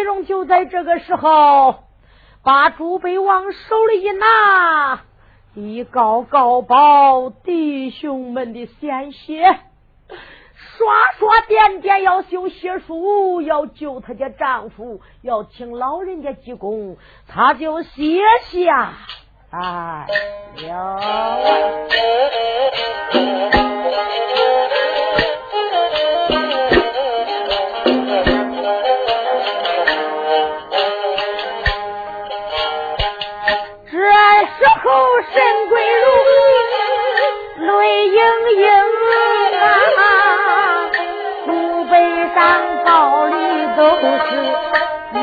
[0.00, 1.84] 内容就在这个时候，
[2.42, 5.02] 把朱北往手里一拿，
[5.52, 9.42] 一高高报弟兄们的鲜血，
[10.56, 16.96] 刷刷点点要修血书，要救他家丈夫，要请老人家济公，
[17.28, 18.94] 他就写下
[19.50, 20.06] 哎
[20.62, 20.98] 了。
[34.82, 34.88] 神
[35.68, 36.06] 归如
[37.66, 37.68] 泪
[38.08, 38.18] 盈
[38.56, 38.64] 盈
[39.60, 40.00] 啊，
[41.44, 41.48] 祖
[41.84, 41.92] 碑
[42.34, 42.38] 上
[42.84, 42.88] 高
[43.26, 43.34] 里
[43.76, 44.02] 都是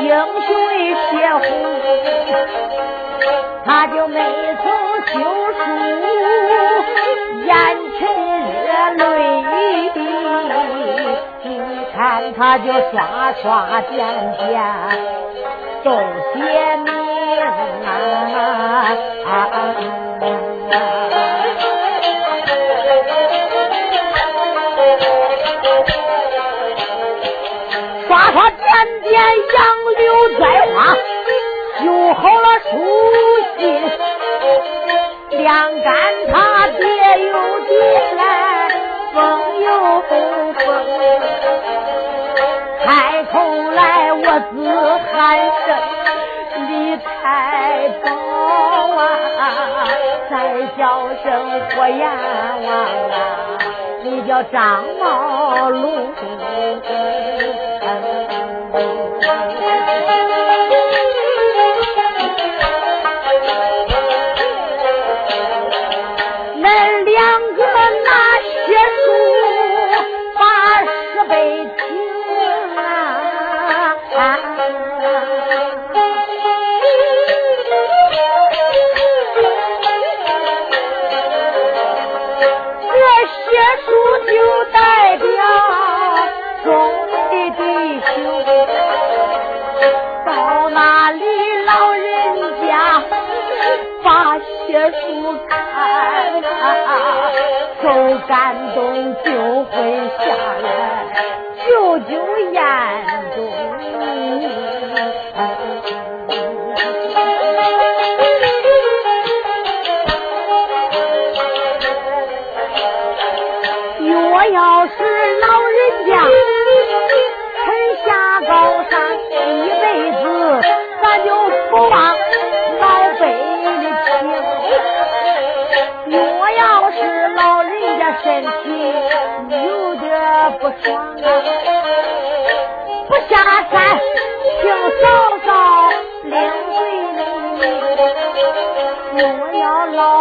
[0.00, 0.72] 英雄的
[1.10, 1.46] 血红，
[3.64, 4.16] 他就没
[4.62, 4.64] 从
[5.06, 5.12] 修
[5.52, 5.60] 书，
[7.44, 7.50] 眼
[7.98, 8.00] 沉
[8.64, 9.02] 热泪
[9.94, 9.96] 滴，
[11.42, 11.50] 你
[11.96, 11.96] 看
[12.34, 12.96] 他就刷
[13.42, 13.42] 刷
[13.90, 13.96] 点
[14.38, 14.46] 点
[15.82, 15.86] 都
[16.32, 16.36] 写
[16.84, 16.88] 明
[17.40, 18.96] 啊。
[28.06, 28.62] 刷刷点
[29.02, 29.12] 点
[29.54, 29.58] 杨
[29.98, 30.02] 柳
[30.38, 30.96] 栽花，
[31.82, 32.70] 修好了书
[33.58, 33.58] 信，
[35.38, 35.46] 晾
[35.82, 35.86] 干
[36.32, 36.32] 它
[36.68, 36.80] 叠
[37.26, 37.34] 又
[37.66, 37.70] 叠
[38.16, 38.20] 来，
[39.12, 39.16] 风
[39.60, 39.66] 又
[40.02, 40.10] 风，
[42.84, 42.86] 开
[43.24, 43.34] 口
[43.72, 43.78] 来
[44.14, 44.56] 我自
[45.12, 45.14] 喊
[45.66, 45.68] 声
[46.88, 48.08] 你太保
[48.96, 49.84] 啊，
[50.30, 50.32] 再
[50.78, 52.00] 叫声火阎
[52.64, 52.66] 王
[53.10, 53.14] 啊，
[54.04, 56.08] 你叫张茂龙。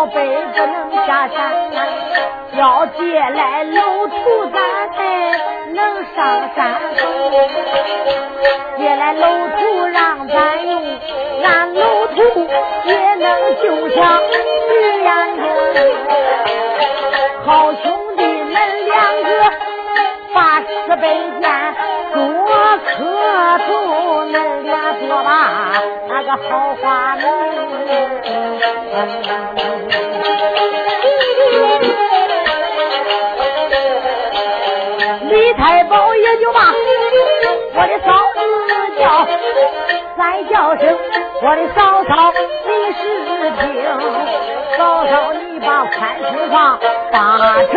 [0.08, 0.16] 辈
[0.54, 1.38] 不能下山，
[2.58, 4.16] 要借来楼土，
[4.54, 4.60] 咱
[4.94, 4.98] 才
[5.74, 6.58] 能上山。
[8.78, 10.84] 借来楼土让咱用，
[11.44, 12.48] 俺楼土
[12.86, 14.34] 也能救下徐
[15.04, 15.40] 延英。
[17.46, 19.30] 好兄弟们两个
[20.34, 20.66] 把石
[21.02, 21.06] 碑
[21.42, 21.50] 建，
[26.38, 27.24] 那个好话名。
[35.30, 36.60] 李太保也就罢，
[37.74, 38.40] 我的嫂子
[39.00, 39.26] 叫，
[40.18, 40.98] 再叫声
[41.42, 42.32] 我的嫂嫂，
[42.68, 43.02] 李世
[43.60, 43.66] 平，
[44.78, 45.48] 嫂嫂你。
[45.60, 46.80] 把宽心房
[47.12, 47.18] 八
[47.72, 47.74] 成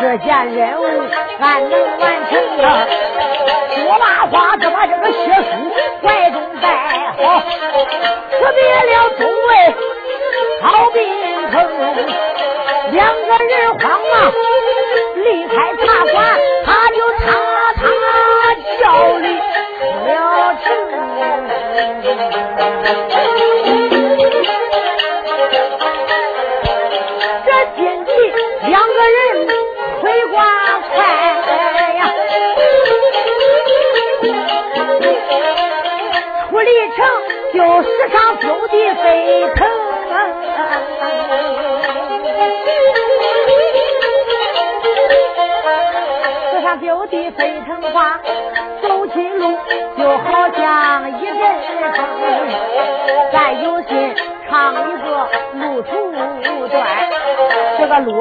[0.00, 0.82] 这件任务，
[1.38, 2.32] 俺能完成
[2.64, 2.66] 啊。
[3.76, 5.50] 说罢话，就把这个血书
[6.02, 6.66] 怀中带
[7.22, 7.76] 好，辞
[8.52, 9.50] 别了众位
[10.60, 10.98] 好宾
[11.52, 11.54] 朋，
[12.90, 14.12] 两个人慌忙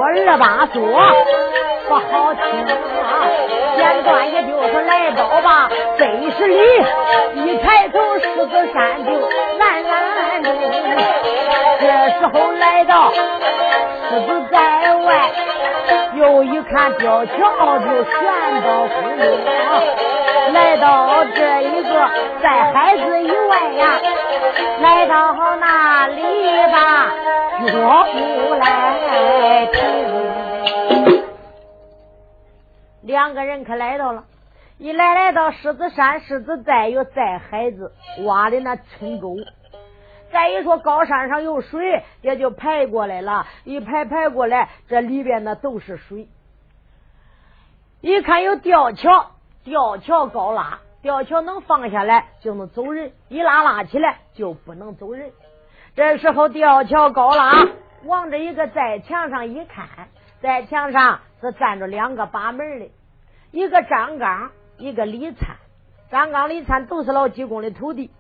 [0.09, 0.81] 二八说
[1.87, 3.27] 不好听啊。
[3.77, 6.57] 简短也就是来到吧，北十里，
[7.35, 9.11] 一抬头狮子山就
[9.59, 10.53] 暗暗中。
[11.79, 11.85] 这
[12.19, 15.29] 时候来到狮子在外，
[16.15, 19.23] 又一看吊桥就悬到空中。
[20.53, 22.09] 来到这一个
[22.41, 24.01] 在海子以外呀，
[24.81, 26.21] 来到那里
[26.71, 27.13] 吧，
[27.67, 31.23] 脚步来听。
[33.01, 34.23] 两个人可来到了。
[34.77, 37.91] 一来来到狮子山，狮子寨有寨海子
[38.23, 39.35] 挖的那村沟。
[40.31, 43.45] 再一说高山上有水，也就排过来了。
[43.65, 46.29] 一排排过来，这里边呢都是水。
[47.99, 49.31] 一看有吊桥，
[49.65, 55.33] 吊桥高拉，吊桥能放下来就能走人，一拉拉起来就不能走人。
[55.95, 57.67] 这时候吊桥高了啊，
[58.05, 59.87] 往这一个寨墙上一看，
[60.41, 62.89] 在墙上是站着两个把门的，
[63.51, 64.51] 一个张刚。
[64.81, 65.57] 一个李灿，
[66.09, 68.11] 张刚、李灿都是老济公的徒弟。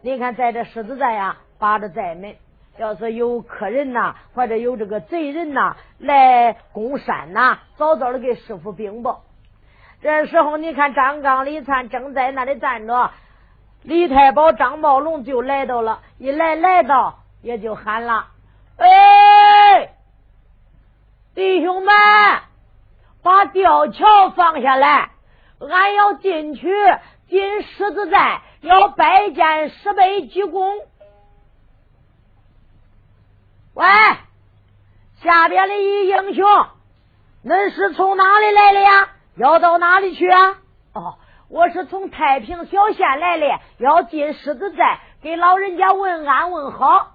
[0.00, 2.34] 你看，在这狮子寨呀，把着寨门，
[2.78, 9.24] 要是有客人呐，或者有这个贼人呐来攻山呐，早早的给师傅禀报。
[10.00, 13.10] 这时候，你看张刚、李灿正在那里站着，
[13.82, 18.26] 李太保张茂龙就来到了，一来来到，也就喊了
[18.76, 19.94] ：“哎，
[21.34, 21.94] 弟兄们，
[23.22, 25.10] 把吊桥放下来。”
[25.60, 26.68] 俺要进去
[27.28, 30.78] 进狮子寨，要拜见十倍济公。
[33.74, 33.84] 喂，
[35.22, 36.46] 下边的一英雄，
[37.44, 39.08] 恁是从哪里来的呀？
[39.36, 40.58] 要到哪里去啊？
[40.92, 41.18] 哦，
[41.48, 47.14] 我是从太平小县来的，要进狮子寨，给老人家问安问好。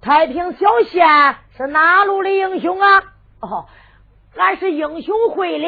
[0.00, 3.02] 太平小县是哪路的英雄啊？
[3.40, 3.66] 哦，
[4.36, 5.66] 俺是英雄会的。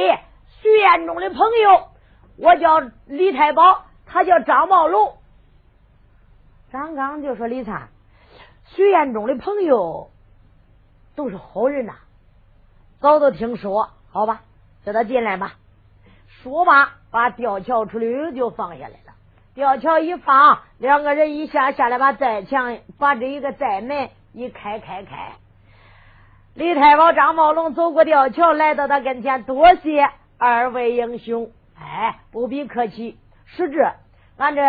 [0.62, 1.88] 徐彦中的朋友，
[2.38, 5.16] 我叫李太保，他叫张茂龙。
[6.70, 7.88] 张刚就说：“李灿，
[8.64, 10.10] 徐彦中的朋友
[11.14, 11.94] 都是好人呐，
[13.00, 13.90] 早都听说。
[14.12, 14.42] 好吧，
[14.84, 15.54] 叫他进来吧。”
[16.42, 19.14] 说罢，把吊桥出溜就放下来了。
[19.54, 25.32] 吊桥一放，两个人一下下来，把寨墙，把这一个寨门一开开开。
[26.54, 30.08] 李太保、张茂龙走过吊桥，来到他跟前，多谢。
[30.38, 33.18] 二位英雄，哎，不必客气。
[33.46, 33.94] 是这，
[34.36, 34.62] 俺这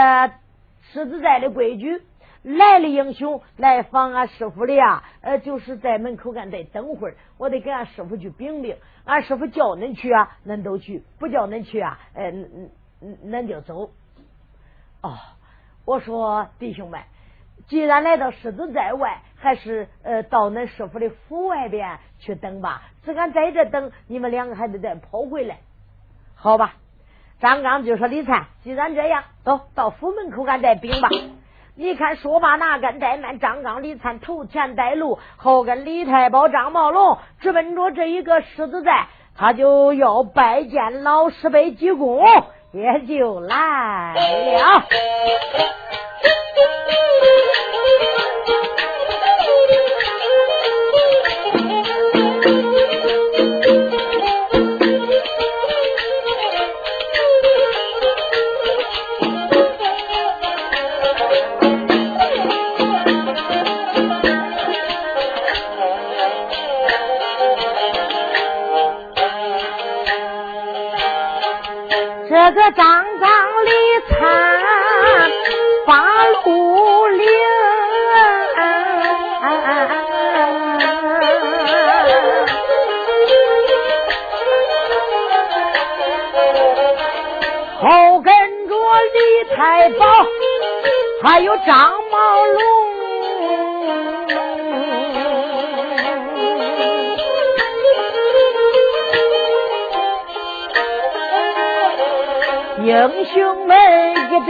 [0.94, 2.02] 狮子寨的规矩，
[2.47, 8.77] 来了英雄来访俺师傅的呀，呃，就是在门口俺得等会儿，我得给俺师傅去禀禀。
[9.03, 12.69] 俺师傅叫恁去啊，恁都去；不叫恁去啊，呃，恁
[13.25, 13.91] 恁就走。
[15.01, 15.17] 哦，
[15.83, 17.01] 我说弟兄们，
[17.67, 22.81] 既然来到狮子寨外，还是呃到恁师傅的府外边去等吧。
[23.03, 25.57] 只敢在这等，你们两个还得再跑回来，
[26.33, 26.75] 好吧？
[27.41, 31.09] 张刚就说：“李灿，既然这样，走到府门口，俺再禀吧。”
[31.79, 33.38] 你看，说罢哪敢怠慢？
[33.38, 39.06] 张刚、李灿头前带路，后跟李太保、张茂龙直奔着这一个狮子寨，
[39.38, 42.25] 他就要拜见老师辈济公，
[42.71, 44.85] 也就来了。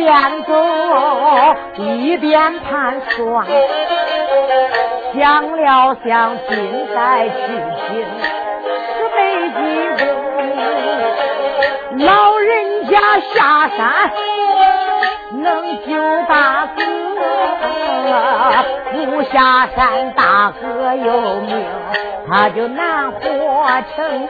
[0.08, 0.54] 边走
[1.76, 3.46] 一边盘算，
[5.14, 6.56] 想了想，今
[6.96, 7.36] 再去
[7.84, 7.90] 请
[8.88, 9.18] 十倍
[9.50, 9.60] 济
[10.06, 10.08] 公，
[12.06, 12.48] 老人
[12.88, 12.96] 家
[13.34, 13.78] 下山
[15.34, 15.46] 能
[15.86, 15.92] 救
[16.30, 16.32] 大
[16.74, 16.80] 哥，
[18.94, 21.12] 不下山大哥有
[21.42, 21.52] 命，
[22.30, 23.20] 他就难活
[23.94, 24.30] 成。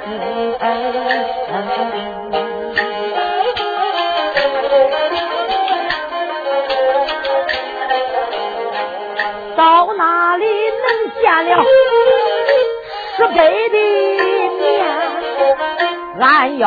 [11.28, 11.64] 见了
[13.18, 13.38] 十倍
[13.70, 13.76] 的
[14.58, 14.62] 面？
[16.22, 16.66] 俺要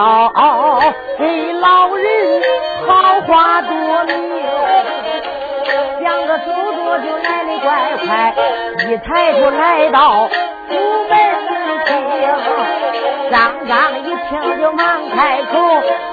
[1.19, 2.43] 给老人
[2.87, 4.13] 好话多明。
[6.01, 8.35] 两个走着就来的怪快，
[8.87, 10.29] 一抬头来到
[10.69, 10.75] 府
[11.09, 11.13] 门
[11.87, 11.91] 厅。
[13.31, 15.53] 张刚一听就忙开口，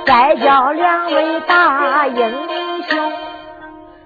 [0.06, 2.32] 再叫两位大英
[2.84, 3.12] 雄。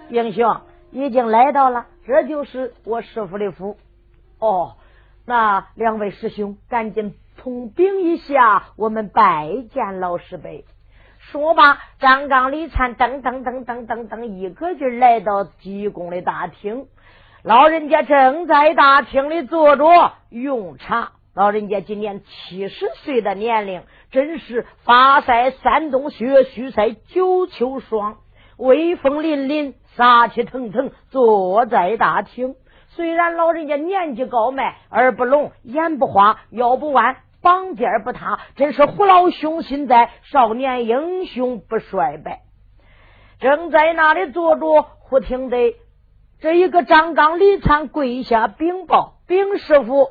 [0.09, 3.77] 英雄已经来到了，这就是我师傅的府。
[4.41, 4.77] 哦，
[5.27, 10.65] 那两位师兄赶紧通禀一下，我们拜见老师呗。
[11.19, 16.87] 说罢，张刚、李灿噔噔噔噔噔噔，一个劲来到济公的大厅。
[17.43, 21.11] 老人家正在大厅里坐着用茶。
[21.35, 28.17] 老人家今年七十岁的年龄，真是发腮山东雪，须赛九秋霜，
[28.57, 32.55] 威风凛凛，杀气腾腾，坐在大厅。
[32.95, 37.17] 虽然老人家年纪高迈，耳不聋，眼不花，腰不弯。
[37.41, 42.41] 膀肩不塌，真是虎老雄心在，少年英雄不衰败。
[43.39, 45.75] 正在那里坐着，忽听得
[46.39, 50.09] 这一个张刚、李灿跪下禀报：“禀师傅，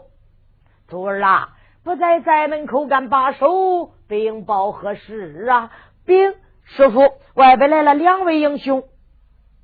[0.88, 1.50] 徒儿啊，
[1.84, 5.70] 不在寨门口干把手，禀报何事啊？”
[6.04, 6.34] 禀
[6.64, 8.82] 师傅，外边来了两位英雄。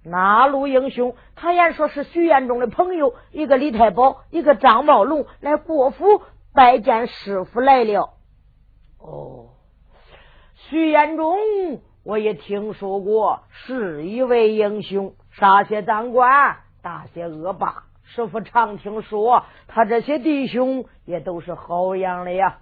[0.08, 1.16] 哪路英雄？
[1.34, 6.22] 他言说是徐彦中的朋友，一个李太保，一个张茂龙，来过府。
[6.54, 8.14] 拜见师傅来了。
[8.98, 9.50] 哦，
[10.54, 11.36] 徐彦中，
[12.02, 17.82] 我也听说过，是一位英雄，杀些赃官，打些恶霸。
[18.04, 22.58] 师傅常听说，他这些弟兄也都是好样的呀。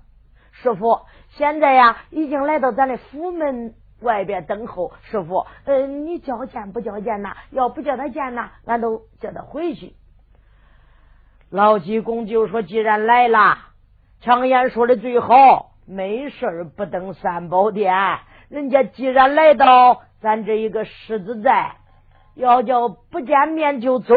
[0.50, 3.74] 师傅现在呀，已经来到咱的府门
[4.04, 4.92] 外边等候。
[5.10, 7.34] 师傅，嗯，你叫见不叫见呐？
[7.50, 9.94] 要不叫他见呐，俺都叫他回去。
[11.50, 13.58] 老济公就说：“既然来了。”
[14.20, 17.92] 常言说的最好，没事不登三宝殿。
[18.48, 21.76] 人家既然来到咱这一个狮子寨，
[22.34, 24.14] 要叫不见面就走，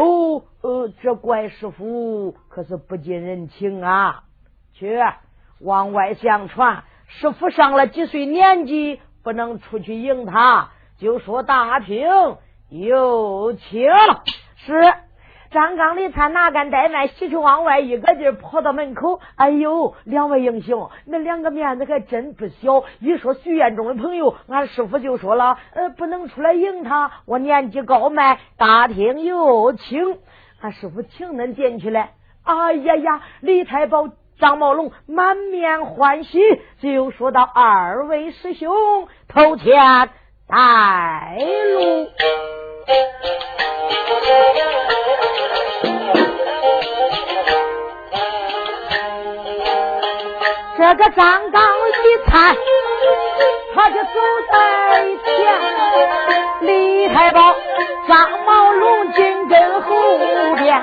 [0.62, 4.24] 呃，这怪师傅可是不近人情啊！
[4.72, 4.98] 去，
[5.60, 12.08] 往外相传，师傅上了几岁年纪，不能出去迎他，就说大厅
[12.70, 13.86] 有请。
[14.56, 14.72] 是。
[15.50, 19.20] 张刚、李灿哪敢怠慢，喜出望外，一个劲跑到门口。
[19.36, 22.84] 哎呦，两位英雄，那两个面子还真不小。
[23.00, 30.16] 一说徐彦中的朋友，俺师傅就说了，呃，不能出来迎他，我年纪高迈，大厅有请。
[30.62, 32.08] 俺师傅请恁进去了。
[32.44, 34.08] 哎呀呀，李太保、
[34.38, 36.38] 张茂龙满面欢喜，
[36.80, 38.70] 就说到：“二位师兄，
[39.32, 39.66] 头前
[40.48, 40.54] 带
[41.72, 42.08] 路。”
[50.78, 52.56] 这个张刚一看，
[53.74, 54.08] 他就走
[54.50, 55.26] 在前；
[56.60, 57.54] 李太保、
[58.08, 59.94] 张茂龙紧跟后
[60.56, 60.82] 边。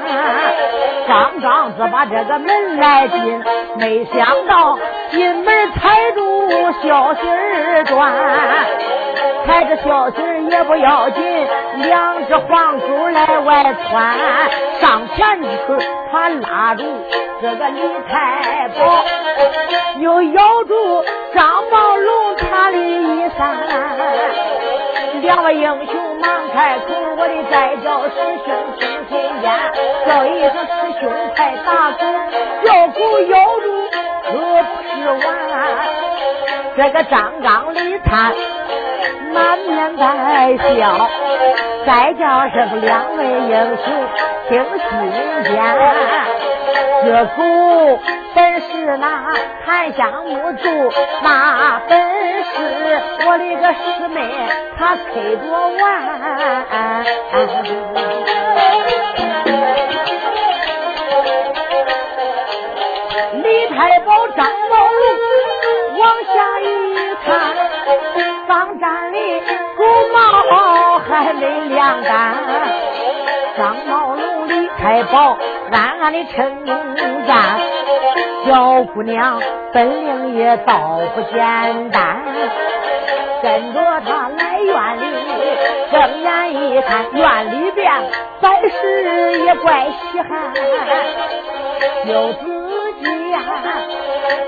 [1.07, 3.43] 张刚子把这个门来进，
[3.77, 4.79] 没想到
[5.11, 6.49] 进门踩住
[6.81, 8.13] 小鞋儿转。
[9.45, 11.47] 踩着小鞋儿也不要紧，
[11.83, 14.17] 两只黄狗来外窜。
[14.79, 15.77] 上前一腿，
[16.11, 16.83] 他拉住
[17.41, 19.05] 这个李太保，
[19.99, 21.05] 又咬住
[21.35, 24.54] 张茂龙他的衣衫。
[25.25, 28.13] 两位英雄忙开口，我的再叫师
[28.45, 29.51] 兄听听见，
[30.05, 31.99] 叫一声师兄快打鼓，
[32.63, 33.65] 叫狗咬住
[34.23, 34.29] 可
[34.63, 35.27] 不是玩。
[36.77, 38.35] 这个张刚李灿。
[39.33, 41.09] 满面带笑，
[41.85, 43.85] 再叫声两位英雄
[44.47, 44.87] 听心
[45.43, 45.51] 间。
[47.03, 47.41] 这狗
[48.05, 48.07] 本
[48.85, 49.33] 是那
[49.65, 51.99] 檀香木柱，那本
[52.43, 54.29] 是我的个师妹，
[54.77, 55.43] 她推着
[55.81, 55.83] 玩。
[63.41, 65.03] 李太保张茂龙
[65.97, 66.63] 往下一
[67.25, 67.25] 看。
[68.47, 69.17] 方站里
[69.75, 72.35] 狗毛还没晾干，
[73.57, 75.35] 张茂龙李太保
[75.71, 76.63] 暗暗的称
[77.27, 77.59] 赞，
[78.45, 79.41] 小姑娘
[79.73, 82.23] 本领也倒不简单。
[83.41, 85.03] 跟着他来院里，
[85.91, 87.91] 睁眼一看，院里边
[88.41, 90.29] 摆事也怪稀罕，
[92.05, 92.43] 有自
[93.03, 93.39] 己呀，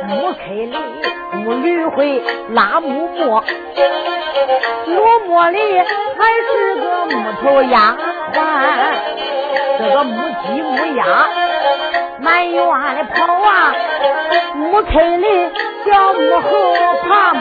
[0.08, 0.78] 木刻里。
[1.34, 3.44] 木驴会拉木磨，
[4.88, 5.84] 罗磨里还
[6.50, 7.96] 是个木头丫
[8.34, 8.36] 鬟，
[9.78, 11.04] 这个木鸡木鸭
[12.28, 12.62] 满院
[12.98, 13.74] 里跑啊，
[14.56, 15.50] 木坑里
[15.86, 16.50] 小木猴
[17.08, 17.40] 爬木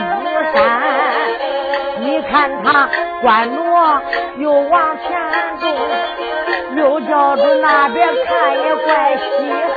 [0.54, 0.56] 山，
[1.98, 2.88] 你看他
[3.20, 4.00] 关挪
[4.36, 5.08] 又往前
[5.58, 5.66] 走，
[6.76, 9.26] 又叫住那边看也怪稀
[9.74, 9.76] 罕。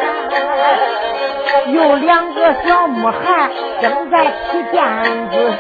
[1.74, 3.50] 有两个小木孩
[3.82, 4.78] 正在踢毽
[5.32, 5.54] 子，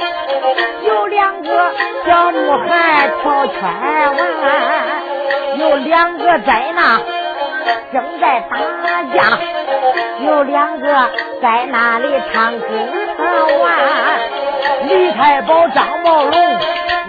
[0.83, 1.71] 有两个
[2.05, 7.01] 小木孩跳圈玩，有两个在那
[7.91, 8.57] 正在打
[9.13, 9.39] 架，
[10.25, 10.87] 有两个
[11.41, 12.65] 在那里唱歌
[13.61, 13.67] 玩。
[14.87, 16.33] 李太保张茂龙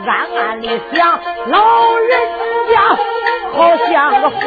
[0.07, 2.19] 暗暗的想，老人
[2.73, 2.75] 家
[3.53, 4.41] 好像个活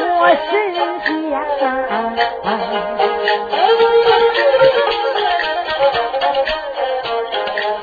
[0.49, 1.13] 神仙。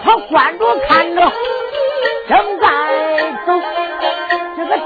[0.02, 1.20] 他关着看着，
[2.28, 2.66] 正在，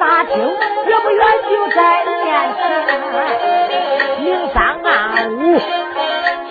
[0.05, 2.15] 大厅远不远就在面
[2.61, 2.63] 前，
[4.21, 5.59] 明三暗五，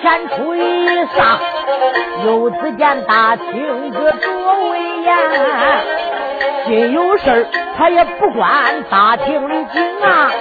[0.01, 0.60] 前出一
[1.15, 1.39] 上。
[2.25, 5.15] 又只见大厅这多威严，
[6.65, 10.31] 心有事他也不管大厅里景啊。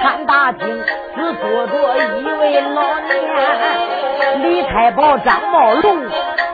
[0.00, 0.84] 看大厅
[1.16, 1.74] 只坐着
[2.20, 5.98] 一位老年，李太保张茂龙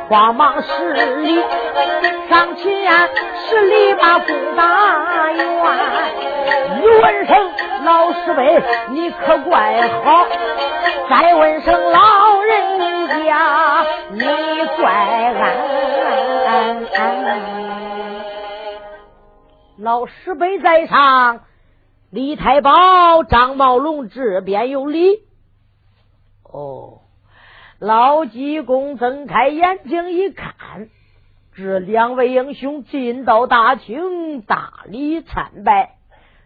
[0.09, 1.41] 慌忙施礼，
[2.29, 5.47] 上前施礼把公大员，
[6.81, 7.51] 一问声
[7.85, 10.27] 老师辈，你可怪好，
[11.09, 12.79] 再问声老人
[13.27, 13.87] 家。
[14.13, 14.21] 你
[14.79, 15.57] 怪俺，
[19.79, 21.41] 老师辈在上，
[22.11, 25.23] 李太保张茂龙这边有礼。
[26.45, 27.02] 哦，
[27.83, 30.89] 老济公睁开眼睛一看，
[31.57, 35.97] 这两位英雄进到大厅，大礼参拜，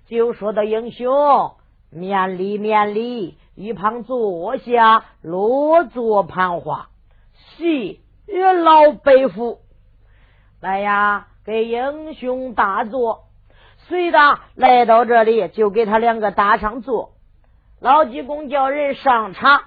[0.07, 1.53] 就说到英雄
[1.91, 6.89] 免礼免礼，一旁坐下，落座盘话。
[7.35, 7.99] 谢
[8.55, 9.59] 老伯父，
[10.63, 13.25] 来呀，给英雄打坐。
[13.89, 17.11] 随着来到这里，就给他两个搭上座。
[17.79, 19.65] 老济公叫人上茶，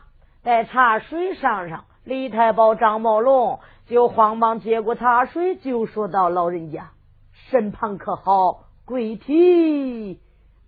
[0.50, 1.86] 在茶水上上。
[2.04, 6.90] 李太保张茂龙就慌忙接过茶水，就说道：“老人家
[7.52, 8.64] 身旁可好？
[8.84, 10.20] 跪体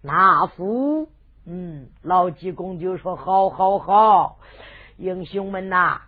[0.03, 1.09] 纳福。”
[1.47, 4.37] 嗯，老济公就说：“好，好，好，
[4.97, 6.01] 英雄们呐。”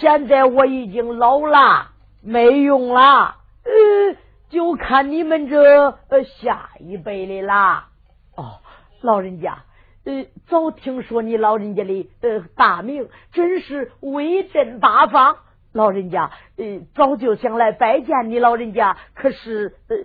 [0.00, 4.16] 现在我已经老了，没用了，呃，
[4.48, 7.90] 就看你们这呃下一辈的啦。
[8.34, 8.58] 哦，
[9.00, 9.62] 老人家，
[10.04, 15.36] 呃，早听说你老人家的呃大名，真是威震八方。
[15.72, 19.96] 老人家，呃，早就想来拜见你老人家，可是呃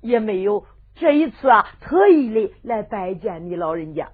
[0.00, 4.10] 也没有这一次啊，特意的来拜见你老人家。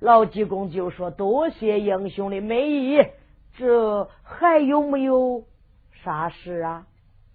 [0.00, 2.98] 老济公就说：“多谢英雄的美意。”
[3.56, 5.44] 这还有没有
[6.02, 6.86] 啥事啊？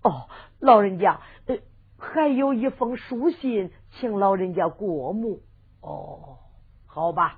[0.03, 0.27] 哦，
[0.59, 1.57] 老人家，呃，
[1.97, 5.39] 还有一封书信，请老人家过目。
[5.79, 6.39] 哦，
[6.97, 7.37] 好吧，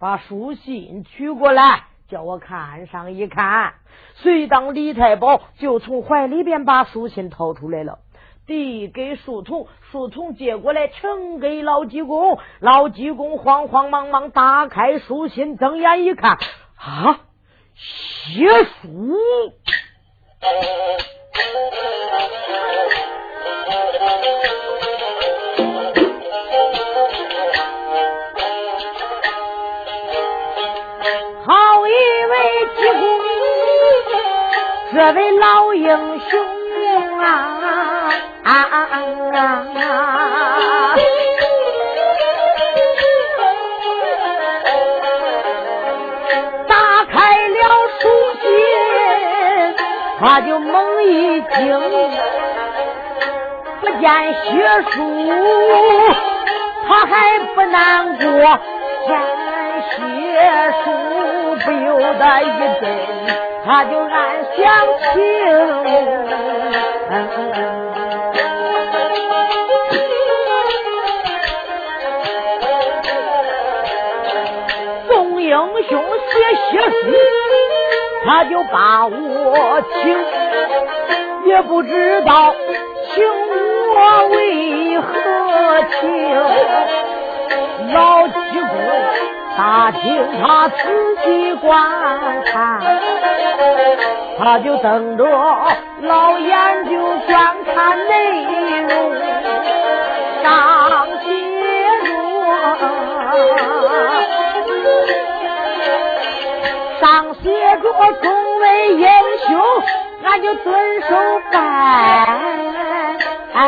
[0.00, 3.74] 把书信取过来，叫我看上一看。
[4.14, 8.00] 随当李太保就从怀里边把书信掏出来了，
[8.44, 12.40] 递给书童，书童接过来呈给老济公。
[12.58, 16.36] 老济公慌慌忙忙打开书信，睁眼一看，
[16.76, 17.20] 啊！
[17.76, 18.48] 写
[18.82, 19.16] 书，
[34.98, 36.40] 这位老英雄
[37.20, 38.10] 啊！
[46.66, 46.74] 打
[47.12, 47.14] 开
[47.46, 47.62] 了
[48.00, 48.08] 书
[48.42, 48.50] 信
[50.18, 51.80] 他就猛一惊，
[53.80, 54.02] 不见
[54.34, 54.48] 血
[54.90, 54.96] 书，
[56.88, 58.26] 他还不难过，
[59.06, 59.10] 见
[59.92, 59.94] 血
[60.82, 60.90] 书
[61.64, 61.86] 不由
[62.18, 62.46] 得一
[62.80, 62.84] 震，
[63.70, 64.64] 他就暗想
[65.12, 65.12] 情。
[75.06, 75.52] 众英
[75.86, 76.32] 雄写
[76.70, 76.96] 血书。
[78.24, 80.16] 他就把我请，
[81.44, 82.54] 也不知道
[83.12, 83.22] 请
[83.94, 85.04] 我为何
[86.00, 86.34] 请。
[87.92, 88.68] 老济公
[89.56, 90.76] 打听他仔
[91.24, 92.80] 细观看，
[94.38, 95.24] 他就瞪着
[96.02, 98.42] 老眼就观看内
[98.82, 98.88] 容，
[100.42, 100.46] 上
[101.20, 101.26] 写
[102.06, 102.08] 着。
[107.00, 107.50] 上写
[107.82, 107.84] 着
[108.22, 108.26] 众
[108.60, 109.06] 位英
[109.46, 109.48] 雄，
[110.24, 110.66] 俺就遵
[111.02, 111.08] 守
[111.52, 111.58] 办。
[113.54, 113.58] 爱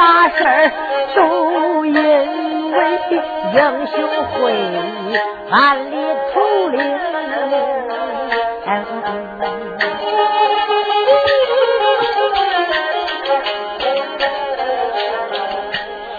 [0.00, 0.72] 啥事儿，
[1.14, 2.78] 都因为
[3.52, 3.94] 英雄
[4.32, 4.40] 会
[5.50, 5.92] 暗里
[6.32, 6.80] 头领。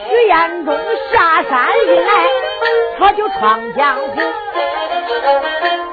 [0.08, 0.70] 徐彦中
[1.12, 1.50] 下山
[1.88, 2.12] 一来，
[3.00, 4.22] 他就闯江湖，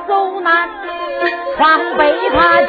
[0.06, 0.68] 走南
[1.56, 2.60] 闯北，他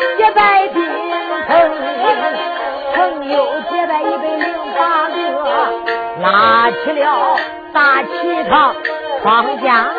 [6.83, 7.35] 起了
[7.73, 8.73] 大旗号
[9.21, 9.98] 闯江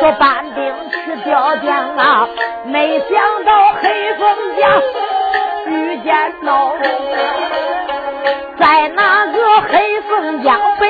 [0.00, 2.28] 说搬兵去调将啊。
[2.64, 3.08] 没想
[3.44, 4.26] 到黑风
[4.58, 4.82] 江
[5.66, 6.82] 遇见老总，
[8.58, 10.86] 在那个黑风江被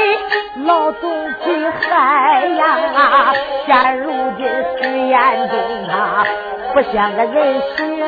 [0.64, 1.11] 老总
[1.44, 3.35] 给害呀！
[3.66, 4.46] 现如今
[4.81, 6.25] 徐彦中他
[6.73, 8.01] 不像个人形，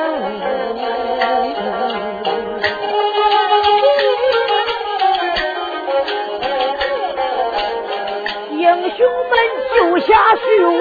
[8.93, 9.33] 英雄们
[9.75, 10.79] 救下徐武，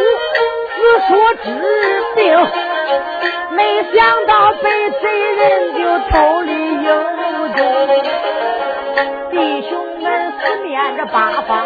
[0.76, 1.48] 只说治
[2.16, 2.20] 病。
[3.52, 6.52] 没想到被贼人就偷了
[6.84, 6.90] 有
[7.56, 7.60] 中，
[9.32, 9.72] 弟兄
[10.02, 11.66] 们四面着八方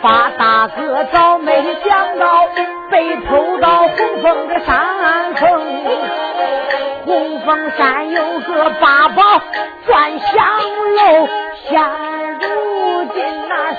[0.00, 2.48] 把大哥找，没想到
[2.90, 5.60] 被偷到红峰的山峰。
[7.04, 9.22] 红峰山有个八宝
[9.84, 10.36] 钻香
[10.96, 11.28] 楼，
[11.68, 11.90] 下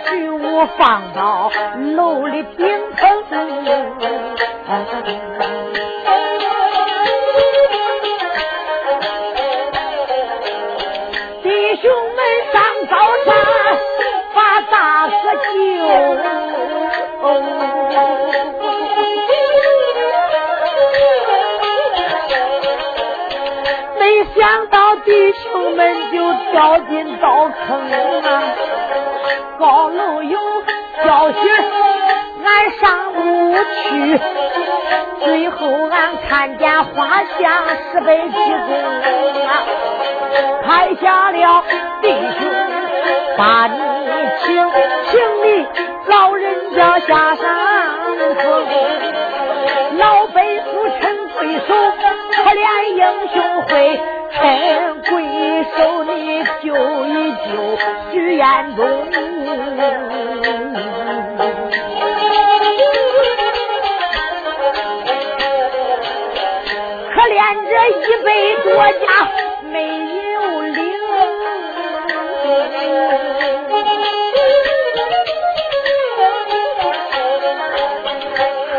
[0.09, 1.51] 巨物放到
[1.95, 3.23] 楼里顶棚，
[11.41, 12.19] 弟兄们
[12.51, 13.29] 上高山
[14.33, 14.39] 把
[14.71, 15.49] 大哥救，
[23.99, 24.01] 没
[24.35, 26.17] 想到弟兄们就
[26.51, 27.61] 掉进刀坑
[28.21, 28.31] 啊！
[29.63, 30.37] 高楼有
[31.05, 31.41] 教训，
[32.43, 34.19] 俺上不去。
[35.21, 38.75] 最后俺看见花下十百几公
[39.47, 39.63] 啊，
[40.65, 41.63] 拍下了
[42.01, 42.09] 弟
[42.41, 42.51] 兄，
[43.37, 43.79] 把你
[44.43, 44.69] 请，
[45.09, 45.65] 请你
[46.07, 47.45] 老人家下山
[48.35, 48.65] 峰，
[49.97, 51.73] 老辈父陈贵手，
[52.33, 53.01] 可怜英
[53.33, 54.01] 雄会。
[54.35, 54.39] 趁
[55.03, 55.13] 贵
[55.77, 57.39] 手，你救一救
[58.11, 59.32] 徐彦中。
[59.75, 59.81] 可
[67.29, 68.27] 怜这一百
[68.63, 68.67] 多
[68.99, 69.05] 家
[69.71, 69.75] 没
[70.31, 70.77] 有灵，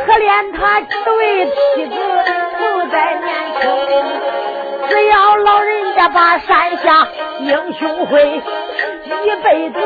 [0.07, 0.87] 可怜他几
[1.19, 1.51] 位妻
[1.87, 1.93] 子
[2.61, 3.29] 都在年
[3.61, 3.63] 轻。
[4.89, 7.09] 只要老人家把山下
[7.41, 8.41] 英雄会，
[9.25, 9.77] 一辈子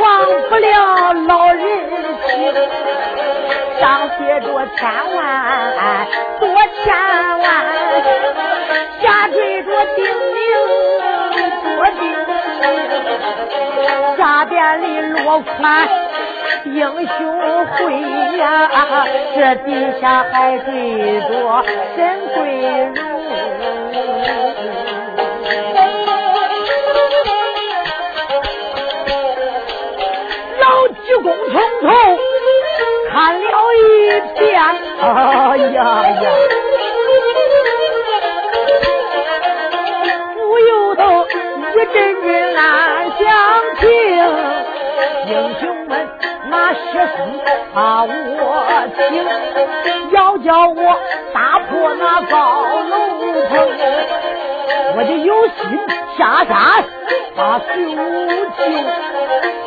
[0.00, 0.04] 忘
[0.48, 1.62] 不了老人
[2.26, 2.28] 情。
[3.80, 3.82] 上
[4.18, 4.80] 写着千
[5.16, 5.18] 万
[6.38, 6.42] 多
[6.84, 6.86] 千
[7.38, 7.42] 万，
[9.00, 9.98] 下坠着叮
[10.34, 10.38] 咛
[11.62, 11.66] 多
[11.98, 12.00] 叮
[12.60, 12.64] 咛，
[14.18, 15.88] 下边里落款
[16.64, 16.78] 英
[17.16, 17.18] 雄
[17.66, 17.76] 会
[18.38, 18.44] 呀，
[19.34, 20.68] 这底下还缀
[21.22, 21.30] 着
[21.96, 21.98] 沈
[22.34, 22.38] 桂
[22.94, 23.09] 荣。
[34.40, 34.58] 一遍，
[35.02, 36.30] 哎呀呀，
[40.34, 41.02] 不由得
[41.74, 42.64] 一阵阵暗
[43.18, 43.20] 相
[43.80, 43.88] 情，
[45.26, 45.92] 英雄们
[46.48, 47.18] 那血书
[47.74, 48.08] 把我
[49.10, 49.22] 听，
[50.12, 50.80] 要叫我
[51.34, 52.92] 打破那高楼
[53.50, 53.52] 棚。
[54.96, 55.56] 我就有心
[56.18, 56.50] 下山
[57.36, 57.98] 把徐武
[58.56, 58.60] 救，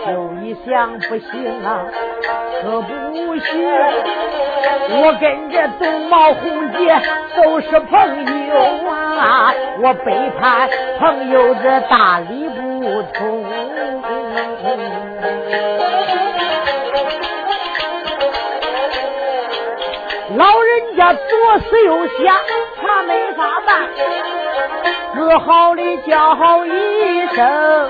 [0.05, 0.11] 就
[0.43, 1.31] 一想不行
[1.63, 1.85] 啊，
[2.61, 2.91] 可不
[3.37, 3.51] 行！
[4.89, 6.95] 我跟着东毛红姐
[7.35, 8.55] 都是朋友
[9.19, 13.43] 啊，我背叛朋友这大理不通。
[20.35, 22.35] 老人家左思右想，
[22.81, 23.87] 他没法办。
[25.13, 27.89] 自豪的叫好一声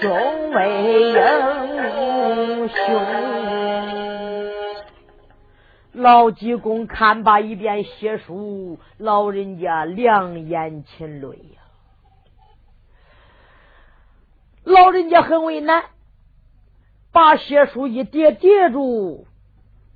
[0.00, 0.68] 众位
[1.02, 3.27] 英雄。
[5.98, 11.60] 老济公看罢一遍血书，老人家两眼噙泪呀。
[14.62, 15.86] 老人家很为难，
[17.10, 19.26] 把血书一叠叠住，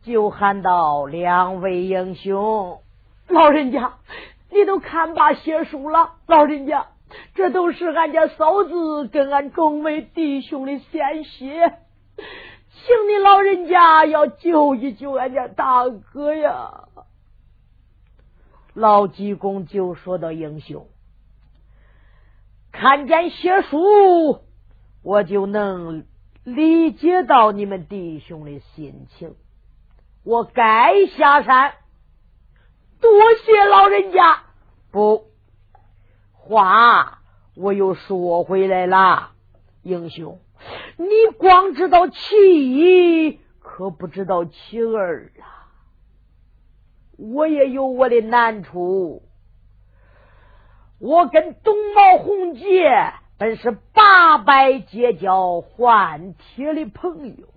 [0.02, 2.80] 就喊道：“两位英雄，
[3.28, 3.92] 老人家，
[4.50, 6.14] 你都看罢血书了。
[6.26, 6.88] 老人家，
[7.36, 11.78] 这都是俺家嫂子跟俺众位弟兄的鲜血，
[12.72, 16.88] 请你老人家要救一救俺家大哥呀！”
[18.74, 20.88] 老济公就说到：“英雄，
[22.72, 24.40] 看见血书。”
[25.04, 26.06] 我就能
[26.44, 29.34] 理解到你们弟兄的心情，
[30.22, 31.74] 我该下山。
[33.00, 33.10] 多
[33.44, 34.44] 谢老人家。
[34.92, 35.24] 不，
[36.34, 37.18] 话
[37.56, 39.32] 我又说回来了，
[39.82, 40.38] 英雄，
[40.96, 41.06] 你
[41.38, 45.68] 光知道其一，可不知道其二啊。
[47.16, 49.22] 我也有我的难处，
[50.98, 53.12] 我跟东毛红姐。
[53.38, 57.48] 本是八拜结交换帖的朋友，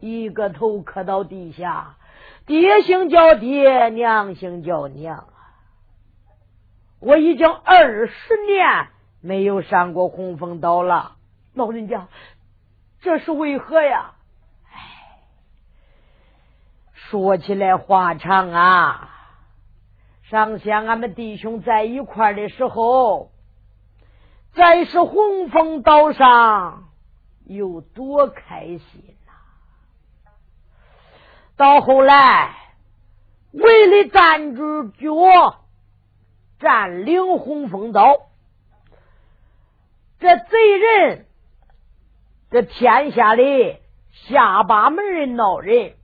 [0.00, 1.98] 一个头磕到地下，
[2.46, 5.54] 爹姓叫爹，娘姓叫娘啊！
[6.98, 8.88] 我已经二十年
[9.20, 11.16] 没有上过洪峰岛了，
[11.54, 12.08] 老人家，
[13.00, 14.14] 这是为何呀？
[14.70, 14.78] 哎，
[16.92, 19.10] 说起来话长啊。
[20.22, 23.30] 上先俺们弟兄在一块的时候。
[24.54, 26.84] 再是洪峰岛上
[27.44, 29.32] 有多开心呐！
[31.56, 32.54] 到后来，
[33.50, 35.64] 为了站住脚，
[36.60, 38.28] 占领洪峰岛，
[40.20, 41.26] 这贼人，
[42.54, 43.78] 这天下里
[44.12, 45.94] 下八门人闹人，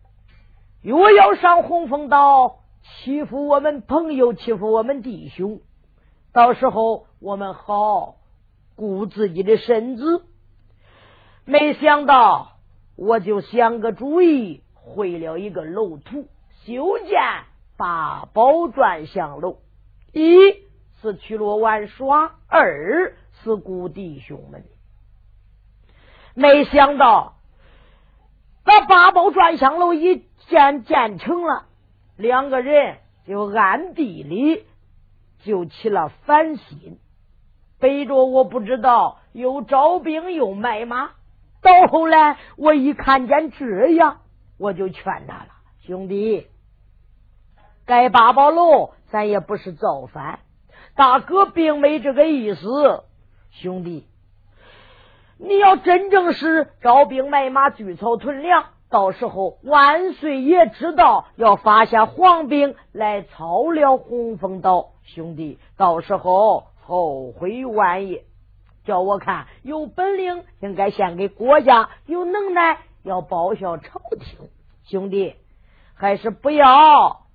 [0.82, 5.60] 又要上洪峰岛欺负我们朋友，欺负我们弟兄，
[6.32, 8.16] 到时候我们好。
[8.74, 10.24] 顾自己的身子，
[11.44, 12.56] 没想到
[12.96, 16.26] 我就想个主意，绘了一个楼图，
[16.64, 17.20] 修建
[17.76, 19.58] 八宝转香楼。
[20.12, 20.26] 一
[21.00, 24.64] 是去罗玩耍，二是顾弟兄们。
[26.40, 27.34] 没想到，
[28.64, 31.66] 把八宝转香楼一建建成了，
[32.16, 34.64] 两个人就暗地里
[35.44, 36.98] 就起了反心。
[37.78, 41.10] 背着我不知道，又招兵又卖马。
[41.60, 44.22] 到后来，我一看见这样，
[44.56, 45.48] 我就劝他了
[45.84, 46.46] ：“兄弟，
[47.84, 50.40] 盖八宝楼，咱也不是造反。
[50.94, 53.04] 大哥并没这个意思。
[53.50, 54.06] 兄弟，
[55.40, 64.90] 你要真正是招兵买马、聚草屯粮，到时候万岁爷知道要发下皇兵来操了洪峰岛。
[65.04, 68.22] 兄弟，到时候。”后悔万一！
[68.84, 74.48] 叫我看有本领，应该献给国家；有能耐，要报效朝廷。
[74.82, 75.36] 兄弟，
[75.94, 77.26] 还是不要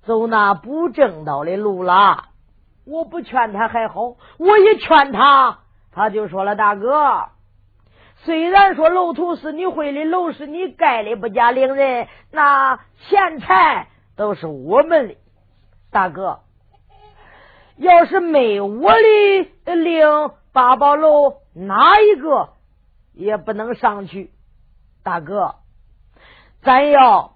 [0.00, 2.30] 走那不正道的路了。
[2.86, 5.58] 我不劝他还好，我一劝他，
[5.94, 7.28] 他就说了：“大哥，
[8.16, 15.14] 虽然说楼图是你绘的，楼是你盖的，不加领人，那钱财都是我们的，
[15.90, 16.40] 大哥。”
[17.76, 18.92] 要是没我
[19.64, 22.50] 的令，八宝楼哪一个
[23.12, 24.30] 也不能上去。
[25.02, 25.56] 大哥，
[26.62, 27.32] 咱要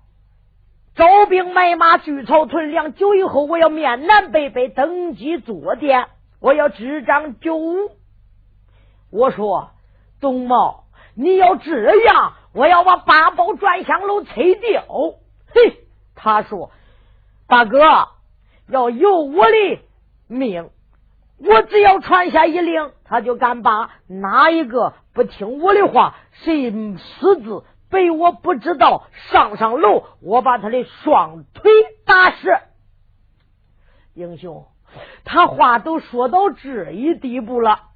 [0.94, 2.94] 招兵买马，聚草屯粮。
[2.94, 6.06] 酒以后，我要面南北北登基坐殿，
[6.40, 7.58] 我要执掌九。
[9.10, 9.70] 我说
[10.20, 14.84] 东茂，你要这样，我要把八宝转香楼拆掉。
[15.54, 15.80] 嘿，
[16.14, 16.70] 他说
[17.46, 17.80] 大哥
[18.68, 19.80] 要有我的。
[20.30, 20.68] 命，
[21.38, 31.72] 我只要传下一令，他就敢把哪一个不听我的话，谁私自被我不知道上上楼，我把他的双腿
[32.04, 32.60] 打折。
[34.12, 34.66] 英雄，
[35.24, 37.88] 他话都说到这一地步了，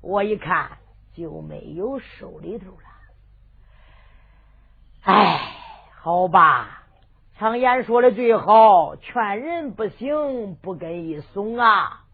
[0.00, 0.78] 我一看
[1.14, 2.82] 就没有手里头了。
[5.02, 5.40] 哎，
[6.00, 6.76] 好吧。
[7.38, 12.04] 常言说的最好，劝人不行，不跟一怂啊！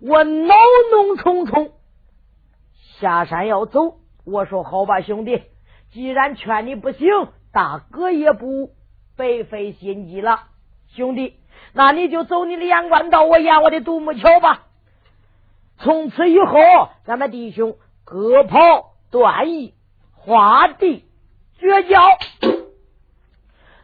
[0.00, 0.54] 我恼
[0.90, 1.72] 怒冲冲，
[2.98, 3.98] 下山要走。
[4.24, 5.42] 我说好吧，兄弟，
[5.90, 7.08] 既然劝你不行，
[7.52, 8.70] 大哥也不
[9.18, 10.44] 白费心机了。
[10.88, 11.36] 兄弟，
[11.74, 14.66] 那你就走你的阳关道，我沿我的独木桥吧。
[15.82, 16.56] 从此以后，
[17.04, 19.74] 咱们弟兄割袍断义，
[20.14, 21.04] 划地
[21.58, 21.98] 绝交。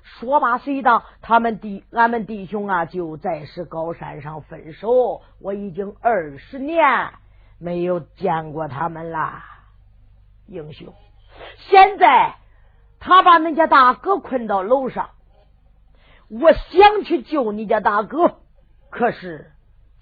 [0.03, 5.23] 说罢，随当他们弟俺们弟兄啊，就在是高山上分手。
[5.41, 7.11] 我已经二十年
[7.59, 9.43] 没有见过他们了，
[10.47, 10.95] 英雄。
[11.57, 12.37] 现在
[13.01, 15.11] 他把恁家大哥困到楼上，
[16.29, 18.41] 我想去救你家大哥，
[18.91, 19.51] 可是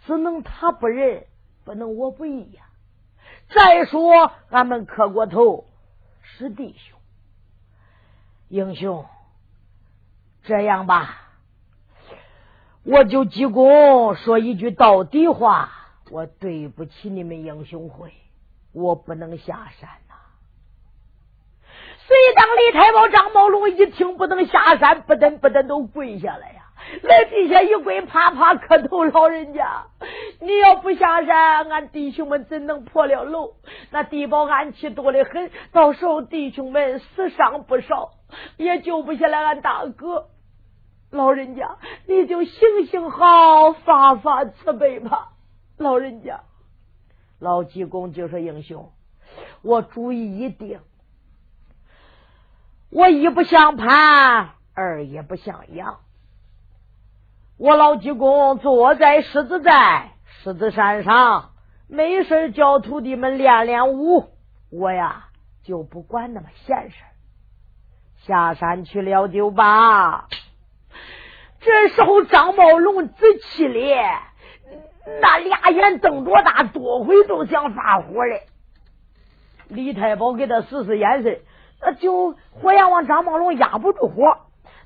[0.07, 1.27] 只能他不仁，
[1.67, 2.63] 不能我不义呀。
[3.55, 5.67] 再说俺们磕过头
[6.23, 6.99] 是弟兄，
[8.49, 9.05] 英雄。
[10.45, 11.23] 这样吧，
[12.85, 15.73] 我就鞠躬说一句到底话，
[16.09, 18.15] 我对不起你们英雄会，
[18.73, 20.15] 我不能下山呐。
[22.07, 26.56] 所以当李太保张茂龙一听不能下山，不等不等都跪下来，
[27.03, 29.87] 来地下一跪，啪啪磕头，老人家，
[30.41, 33.55] 你要不下山，俺弟兄们怎能破了楼？
[33.91, 38.13] 那地保暗器多的很，到时候弟兄们死伤不少，
[38.57, 40.29] 也救不下来俺大哥。
[41.11, 45.33] 老人家，你就行行好，发发慈悲吧。
[45.79, 46.41] 老人家，
[47.39, 48.93] 老济公就说：“英雄，
[49.63, 50.81] 我主意已定，
[52.91, 56.01] 我一不像潘，二也不像杨。
[57.59, 61.53] 我老济公坐在狮子寨、狮子山上，
[61.89, 64.27] 没事教徒弟们练练武。
[64.71, 65.29] 我呀，
[65.65, 66.97] 就不管那么闲事
[68.19, 70.27] 下山去了就罢。”
[71.61, 73.81] 这时候，张茂龙仔气的，
[75.23, 78.43] 那俩眼瞪多大，多回都想发火嘞。
[79.69, 81.41] 李太保给他使使眼神，
[81.81, 84.43] 那就火焰王张茂龙压不住火，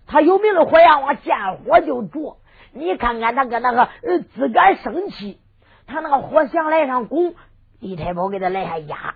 [0.07, 2.37] 他有名的火焰王见火就着。
[2.73, 5.41] 你看看他跟那个呃自敢生气，
[5.87, 7.35] 他那个火想来上拱，
[7.81, 9.15] 李太保给他来下压，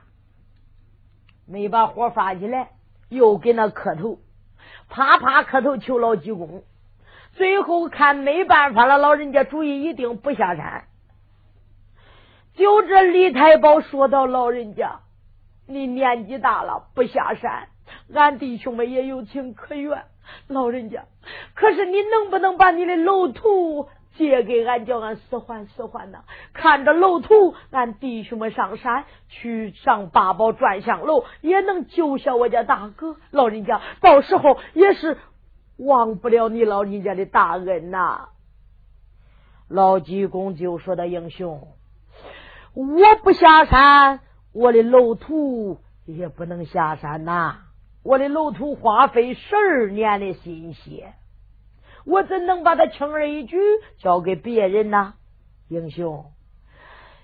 [1.47, 2.71] 没把火发起来，
[3.09, 4.19] 又给那磕头，
[4.89, 6.65] 啪啪磕头求老济公。
[7.33, 10.85] 最后看没办法了，老人家主意一定不下山。
[12.55, 15.01] 就这李太保说到：“老人家，
[15.67, 17.69] 你年纪大了，不下山，
[18.15, 20.05] 俺弟兄们也有情可原。
[20.49, 21.05] 老人家，
[21.55, 26.25] 可是你能不能把你的楼图借给俺，叫俺使唤使唤呢？
[26.53, 33.17] 看着楼图，俺弟兄们上山去上八宝转香楼，也能救下我家大哥。
[33.31, 35.19] 老人家，到时候也是。”
[35.77, 38.29] 忘不了你老人家的大恩呐！
[39.67, 41.67] 老济公就说的英雄，
[42.75, 44.21] 我不下山，
[44.53, 47.64] 我的楼图也不能下山呐。
[48.05, 51.15] 我的楼土花费十二年的心血，
[52.05, 53.57] 我怎能把它轻而易举
[53.99, 55.15] 交给别人呢？
[55.69, 56.27] 英雄，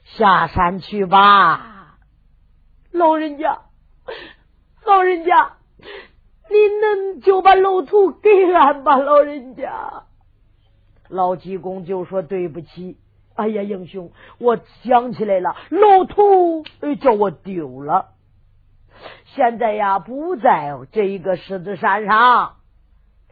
[0.04, 1.98] 下山去吧，
[2.90, 3.60] 老人家，
[4.84, 5.52] 老人家。
[6.52, 10.02] 你能就把楼图给俺吧，老人家。
[11.08, 12.98] 老济公就说：“对不起，
[13.36, 16.64] 哎呀，英雄，我想起来了，楼图
[17.00, 18.14] 叫我丢了，
[19.24, 22.56] 现在呀不在这一个狮子山上。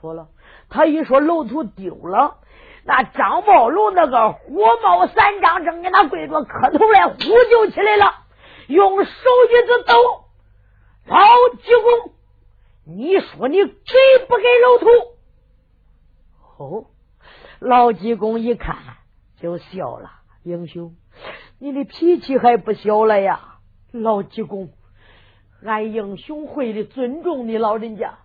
[0.01, 0.29] 错了，
[0.69, 2.37] 他一说楼图丢了，
[2.85, 4.41] 那张茂龙那个火
[4.83, 8.15] 冒三丈，正给他跪着磕头来呼救起来了，
[8.69, 9.95] 用手一直抖，
[11.07, 11.27] 老
[11.63, 12.13] 济公。”
[12.91, 13.75] 你说你给
[14.29, 14.87] 不给楼图？
[16.57, 16.87] 哦，
[17.59, 18.79] 老济公一看
[19.39, 20.13] 就笑了。
[20.43, 20.97] 英雄，
[21.59, 23.59] 你的脾气还不小了呀！
[23.93, 24.71] 老济公，
[25.65, 28.19] 俺英雄会的尊重你老人家，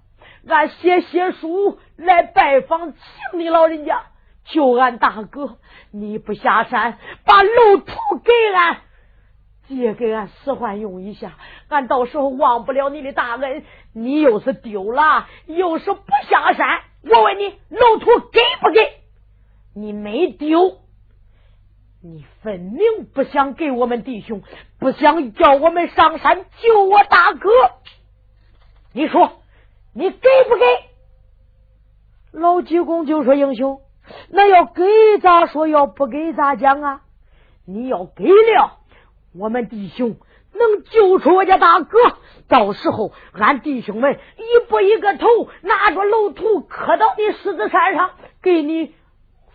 [0.48, 4.04] 俺写写书来拜访，请你老人家
[4.46, 5.58] 救俺大哥。
[5.92, 8.78] 你不下山，把楼图给俺。
[9.68, 11.38] 借给俺使唤用一下，
[11.70, 13.64] 俺到时候忘不了你的大恩。
[13.94, 18.94] 你又是丢了，又是不下山，我问你，楼土给不给？
[19.74, 20.83] 你没丢，
[22.06, 24.42] 你分明不想给我们弟兄，
[24.78, 27.50] 不想叫我们上山救我大哥。
[28.92, 29.32] 你说
[29.94, 30.66] 你给不给？
[32.34, 33.80] 老济公就说：“英雄，
[34.28, 34.84] 那要给
[35.22, 35.70] 咋说？
[35.70, 37.02] 要不给咋讲啊？
[37.66, 38.80] 你要给了。”
[39.34, 40.18] 我们弟兄
[40.52, 41.98] 能救出我家大哥，
[42.50, 45.26] 到时候俺弟兄们一步一个头，
[45.62, 48.10] 拿着楼图磕到你狮子山上，
[48.42, 48.94] 给你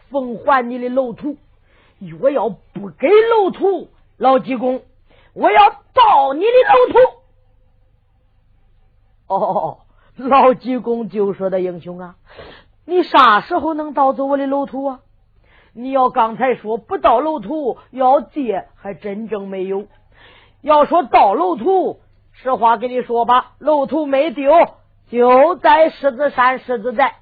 [0.09, 1.37] 奉还你的楼图。
[2.21, 4.83] 我要不给楼图，老济公，
[5.35, 6.99] 我要盗你的楼图。
[9.27, 9.79] 哦，
[10.17, 12.17] 老济公就说的英雄啊，
[12.85, 15.01] 你啥时候能盗走我的楼图啊？
[15.75, 19.87] 你要刚才说不到楼土要借，还真正没有。
[20.61, 22.01] 要说到楼土，
[22.33, 24.53] 实话跟你说吧，楼土没丢，
[25.09, 27.17] 就在狮子山狮子寨。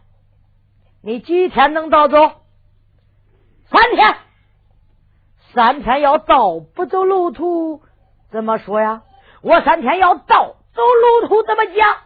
[1.02, 2.16] 你几天能盗走？
[3.64, 4.16] 三天。
[5.56, 7.80] 三天要盗不走楼土，
[8.30, 9.04] 怎么说呀？
[9.40, 11.96] 我三天要盗走楼土，怎么讲？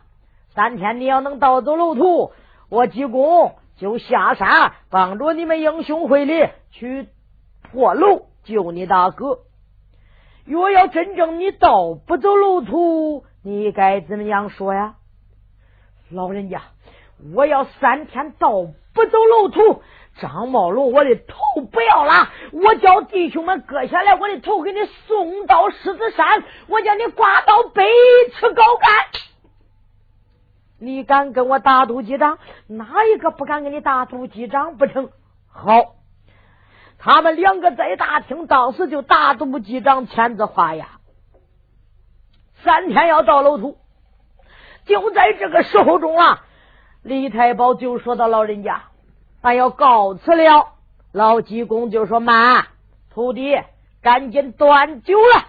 [0.55, 2.31] 三天你要能盗走楼土，
[2.69, 7.09] 我济公就下山帮助你们英雄会里去
[7.73, 9.41] 破楼救你大哥。
[10.45, 14.95] 若要真正你盗不走楼土，你该怎么样说呀？
[16.09, 16.63] 老人家，
[17.35, 18.51] 我要三天盗
[18.95, 19.83] 不走楼土。
[20.21, 27.83] 张茂龙，我的头不要了，我叫弟兄们割下来，我的头给你送到狮子山，我叫你挂到北
[28.35, 28.91] 池高干。
[30.79, 32.39] 你敢跟我打赌几仗？
[32.67, 35.11] 哪一个不敢跟你打赌几仗不成？
[35.49, 35.95] 好，
[36.99, 40.87] 他们两个在大厅，当时就打赌几张签字画押，
[42.63, 43.79] 三天要到楼土。
[44.87, 46.45] 就在这个时候中啊，
[47.03, 48.85] 李太保就说到老人家。
[49.43, 50.75] 俺要告辞了，
[51.13, 52.67] 老济公就说：“妈，
[53.11, 53.59] 徒弟，
[54.03, 55.47] 赶紧端酒来。”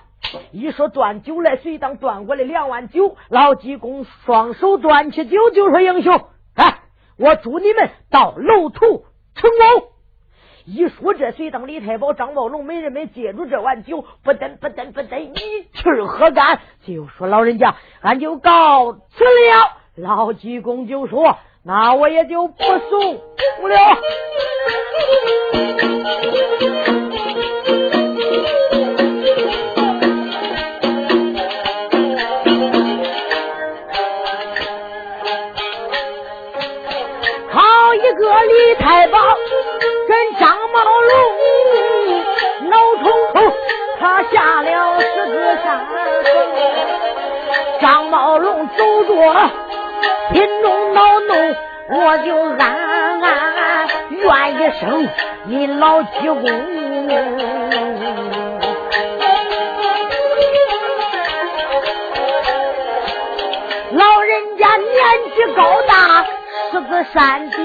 [0.54, 3.18] 一说端酒来，随当端过来两碗酒。
[3.28, 6.26] 老济公双手端起酒，就说：“英雄，
[6.56, 6.80] 哎，
[7.18, 9.04] 我祝你们到楼土
[9.36, 9.90] 成功。”
[10.64, 21.36] 一说这，随当李太保、张宝龙，没人们接住这碗酒，不等不等不等，一气喝干，就说：“老人家，俺就告辞了。”老济公就说。
[21.64, 23.22] 那我也就不送了。
[37.52, 39.20] 好一个李太保
[40.08, 43.04] 跟张茂龙闹冲
[43.34, 43.54] 突，
[44.00, 45.86] 他下了十字山，
[47.80, 49.71] 张茂龙走着。
[50.34, 51.34] 心中恼怒，
[51.90, 54.22] 我就暗暗怨
[54.56, 55.10] 一声
[55.46, 56.44] 你老济公。
[63.94, 64.90] 老人家年
[65.36, 66.26] 纪高大，
[66.72, 67.60] 是个山顶，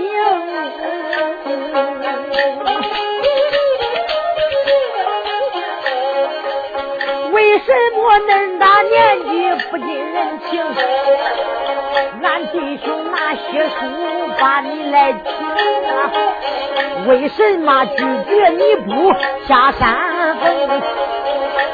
[7.32, 10.60] 为什么恁大年纪不近人情？
[12.22, 13.74] 俺弟兄拿些书
[14.38, 15.20] 把你来请
[15.88, 16.10] 啊，
[17.06, 19.12] 为什么拒绝你不
[19.46, 20.82] 下山峰？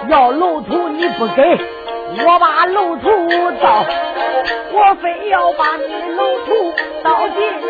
[0.09, 1.43] 要楼土你不给，
[2.25, 3.09] 我把楼土
[3.61, 3.85] 倒，
[4.73, 5.85] 我非要把你
[6.17, 7.67] 楼土倒进去。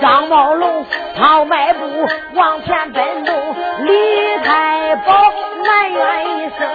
[0.00, 0.84] 张茂龙
[1.16, 1.86] 跑迈步
[2.34, 3.32] 往前奔走，
[3.80, 5.32] 李太保
[5.64, 6.68] 埋怨一声，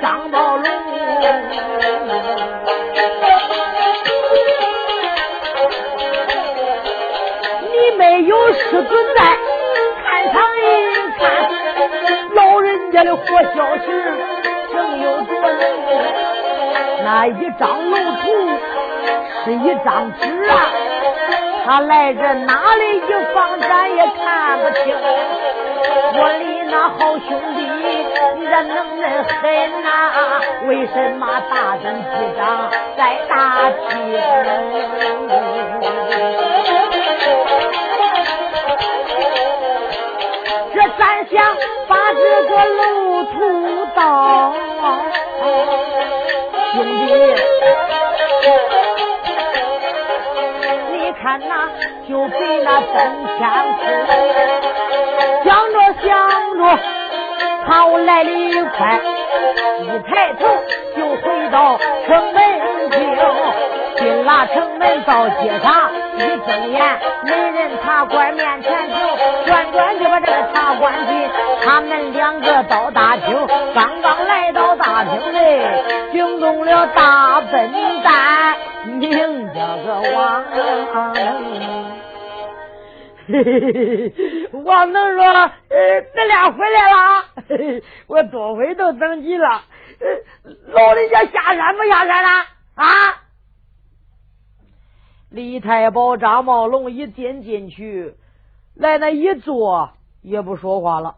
[0.00, 0.64] 张茂龙。
[8.22, 9.22] 有师尊在，
[10.04, 10.60] 看场一
[11.18, 11.22] 看，
[12.34, 13.22] 老人家的活
[13.54, 13.82] 消息
[14.72, 15.30] 正有多。
[17.04, 18.24] 那一张楼图
[19.44, 20.52] 是一张纸啊，
[21.64, 24.94] 他来这哪里一放咱也看不清。
[26.10, 27.60] 我的那好兄弟，
[28.36, 29.86] 你这能耐狠呐？
[30.66, 32.06] 为什么大阵击
[32.36, 33.96] 掌在大厅？
[40.98, 43.36] 咱想把这个路途
[43.94, 44.52] 到，
[46.74, 46.76] 兄
[47.06, 47.14] 弟，
[50.92, 51.52] 你看那
[52.08, 52.96] 就给那登
[53.38, 53.40] 天
[53.78, 53.80] 去，
[55.44, 56.08] 想着想
[56.58, 56.60] 着，
[57.64, 58.30] 看我来的
[58.76, 59.00] 快，
[59.82, 60.40] 一抬头
[60.96, 62.37] 就回到城。
[64.28, 68.94] 进了城门到街上，一睁眼没人茶馆面前走，
[69.46, 71.30] 转转就把这个茶馆进。
[71.64, 77.72] 他们两个到大厅，刚刚来到大厅内，惊动了大笨
[78.04, 80.68] 蛋，名叫个王能。
[84.64, 85.24] 王能说
[85.68, 87.24] ：“呃，咱俩回来了，
[88.08, 89.62] 我多回都等急了。
[90.72, 92.28] 老人家下山不下山了
[92.76, 92.84] 啊？”
[95.30, 98.16] 李太保、张茂龙一进进去，
[98.74, 101.16] 来那一坐，也不说话了。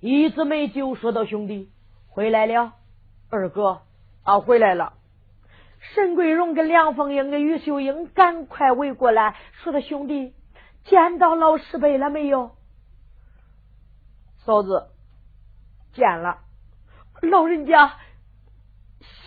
[0.00, 1.70] 一直没就说到兄弟
[2.08, 2.74] 回来了，
[3.30, 3.82] 二哥
[4.22, 4.94] 啊回来了。
[5.94, 10.32] 沈桂荣跟梁凤英跟于秀英赶快围过来，说的兄弟，
[10.84, 12.52] 见到老师辈了没有？
[14.44, 14.90] 嫂子，
[15.92, 16.38] 见了。
[17.20, 17.96] 老人家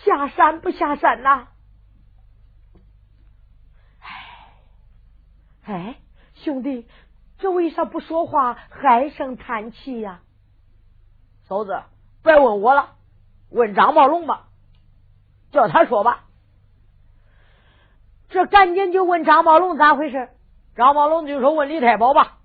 [0.04, 1.48] 下山不下山呐？
[5.66, 5.96] 哎，
[6.34, 6.86] 兄弟，
[7.38, 10.20] 这为啥不说话，唉声叹气呀？
[11.48, 11.82] 嫂子，
[12.22, 12.94] 别问我了，
[13.50, 14.44] 问张茂龙吧，
[15.50, 16.24] 叫他说吧。
[18.28, 20.28] 这赶紧就问张茂龙咋回事？
[20.76, 22.38] 张茂龙就说：“问李太保吧。”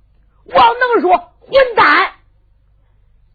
[0.45, 2.13] 我能说混蛋！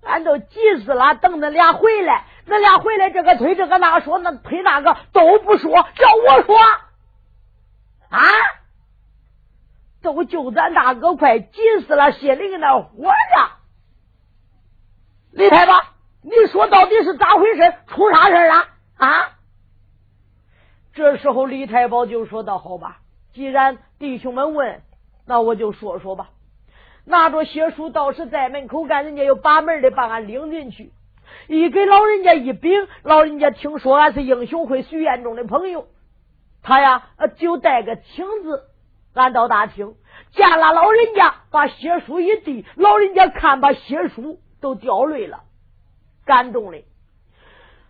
[0.03, 6.57] 俺都急死了，等那俩回来，那俩回来，这个推这个那说，那推那个都不说，叫我说
[8.09, 8.21] 啊！
[10.03, 13.51] 都救咱大哥，快急死了，心里搁那火着。
[15.33, 15.75] 李太保，
[16.23, 17.75] 你说到底是咋回事？
[17.87, 18.55] 出啥事了
[18.97, 19.33] 啊？
[20.95, 23.01] 这时候李太保就说道：“好吧，
[23.35, 24.83] 既然弟兄们问。”
[25.29, 26.31] 那我就说说吧，
[27.05, 30.93] 拿着血书倒是在门口干，人家又把门的把俺领进去，
[31.49, 35.89] 一给老人家一禀，老人家听说俺是英雄会许愿中的朋友，
[36.63, 38.63] 他呀就带个请字，
[39.17, 39.95] 俺到大厅
[40.31, 45.41] 见了老人家，把血书一递，老人家看把血书都掉泪了，
[46.25, 46.85] 感动的。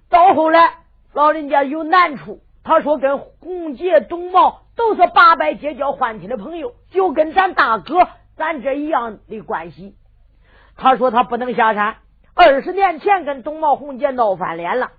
[0.08, 0.78] 到后来
[1.12, 4.62] 老人家有难处，他说跟洪杰、董茂。
[4.76, 9.96] 都是八拜结交换亲的朋友，就跟咱大哥咱这一样的关系。
[10.76, 11.96] 他说他不能下山，
[12.34, 14.90] 二十年前跟董茂红姐闹翻脸了，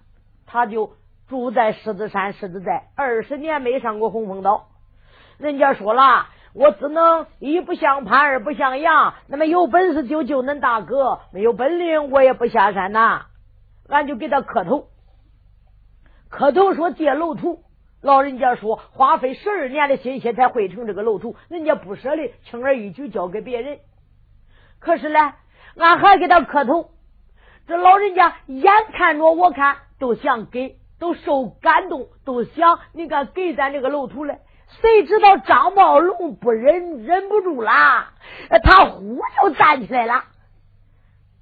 [0.47, 0.93] 他就
[1.29, 4.69] 住在狮子山狮子寨，二十年没上过洪峰岛。
[5.37, 13.27] 人家说了，我只能一不像潘，二不像杨，那么有本事就救恁大哥，没有本领我也不下山呐。
[13.87, 14.87] 俺就给他磕头，
[16.29, 17.63] 磕头说借楼土。
[18.01, 23.79] 老人家说，花费十二年的心血才绘成这个楼图，人家不舍得轻而易举交给别人。
[24.79, 25.33] 可是呢，
[25.77, 26.91] 俺还给他磕头。
[27.67, 34.39] 这老人家眼看着我看都想给，都受感动，都想你看给咱这个楼图嘞。
[34.67, 38.13] 谁知道张茂龙不忍，忍不住啦，
[38.63, 40.23] 他忽就站起来了。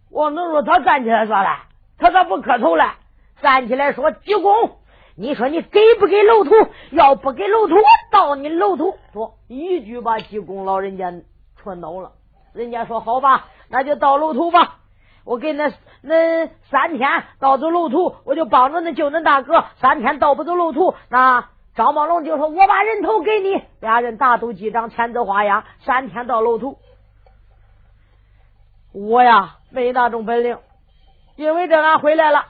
[0.10, 1.64] 我能说他站起来说了，
[1.98, 2.94] 他咋不磕头了？
[3.42, 4.72] 站起来说鞠躬。
[5.18, 6.52] 你说你给不给楼图？
[6.92, 8.98] 要不给楼图，我盗你楼图。
[9.14, 11.14] 说一句把济公老人家
[11.58, 12.12] 戳恼了。
[12.54, 14.78] 人家说好吧，那就盗楼图吧。
[15.26, 15.72] 我给那
[16.02, 19.66] 那三天盗走楼图，我就帮着那救恁大哥。
[19.82, 26.78] 三天盗不走楼图，那张宝龙就说：“我把人头给你。”俩人大斗机长，签字画押，三天到楼图。
[28.94, 30.58] 我呀，没那种本领，
[31.36, 32.46] 因为这俺回来了。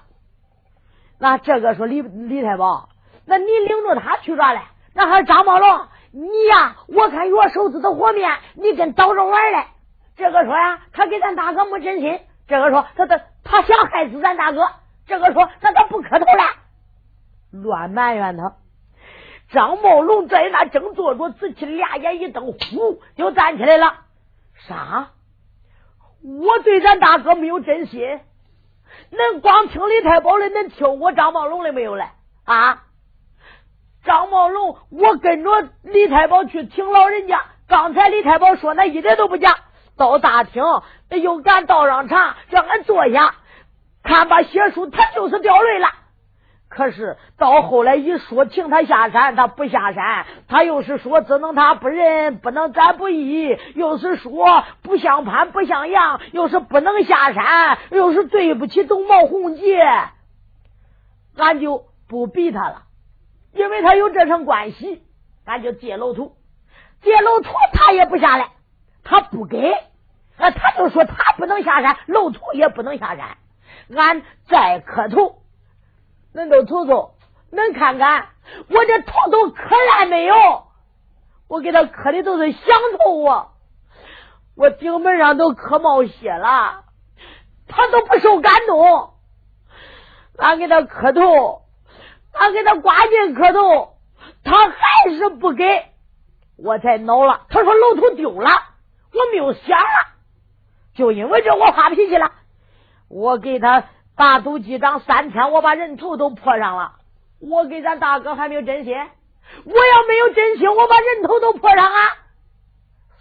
[1.18, 2.90] 那这个说李李太保，
[3.26, 4.62] 那你领着他去啥嘞？
[4.94, 9.66] 那还张宝龙，你呀，我看越手指头和面，你跟倒着玩嘞。
[10.16, 14.62] 这个说呀，他给咱大哥没真心；这个说他他他想害死咱大哥；
[15.08, 16.44] 这个说他他不磕头了，
[17.52, 18.54] 乱埋怨他。
[19.56, 24.02] 张茂龙在那正坐着，仔细俩眼一瞪，呼就站起来了。
[24.68, 25.12] 啥？
[26.22, 28.20] 我对咱大哥没有真心？
[29.12, 32.10] 恁光听李太保的，恁听我张茂龙的没有嘞？
[32.44, 32.84] 啊，
[34.04, 37.42] 张茂龙，我跟着李太保去听老人家。
[37.68, 39.56] 刚才李太保说那一点都不假。
[39.98, 40.62] 到大厅
[41.10, 43.36] 又赶倒上茶，让俺坐下，
[44.04, 45.88] 看把血书，他就是掉泪了。
[46.76, 59.86] 可是到后来一说请他下山，他不下山；他又是说只能他不仁，不能咱不义；又是说不像潘不像杨，又是不能下山，又是对不起董茂红姐，
[61.38, 62.82] 俺就不逼他了，
[63.54, 65.02] 因为他有这层关系，
[65.46, 66.36] 俺就借楼图，
[67.02, 68.50] 借楼图他也不下来，
[69.06, 69.72] 他不给，
[70.38, 73.38] 啊，他就说他不能下山，楼图也不能下山，
[73.96, 75.38] 俺再磕头。
[76.36, 77.16] 恁都瞅瞅，
[77.50, 78.28] 恁看看
[78.68, 80.36] 我这头都磕烂没有？
[81.48, 82.62] 我给他磕的都是响
[83.00, 83.48] 头啊！
[84.58, 86.84] 我顶门上都磕冒血了，
[87.70, 89.14] 他都不受感动。
[90.38, 91.62] 俺给他磕头，
[92.34, 93.96] 俺给他挂进磕头，
[94.44, 95.86] 他还是不给，
[96.58, 97.46] 我才恼了。
[97.48, 98.50] 他说老头丢了，
[99.14, 100.16] 我没有想了，
[100.96, 102.34] 就因为这我发脾气了，
[103.08, 103.86] 我给他。
[104.16, 106.94] 大都机长三天，我把人头都破上了。
[107.42, 112.00] 我给咱大哥还没有真心，我要没有真心，我把人头都破上啊！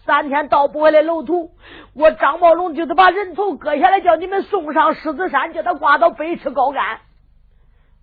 [0.07, 1.51] 三天到不回来楼图，
[1.95, 7.01] 我张茂龙就得把人头割下来，叫你们送上狮子山，叫他挂到北池高干。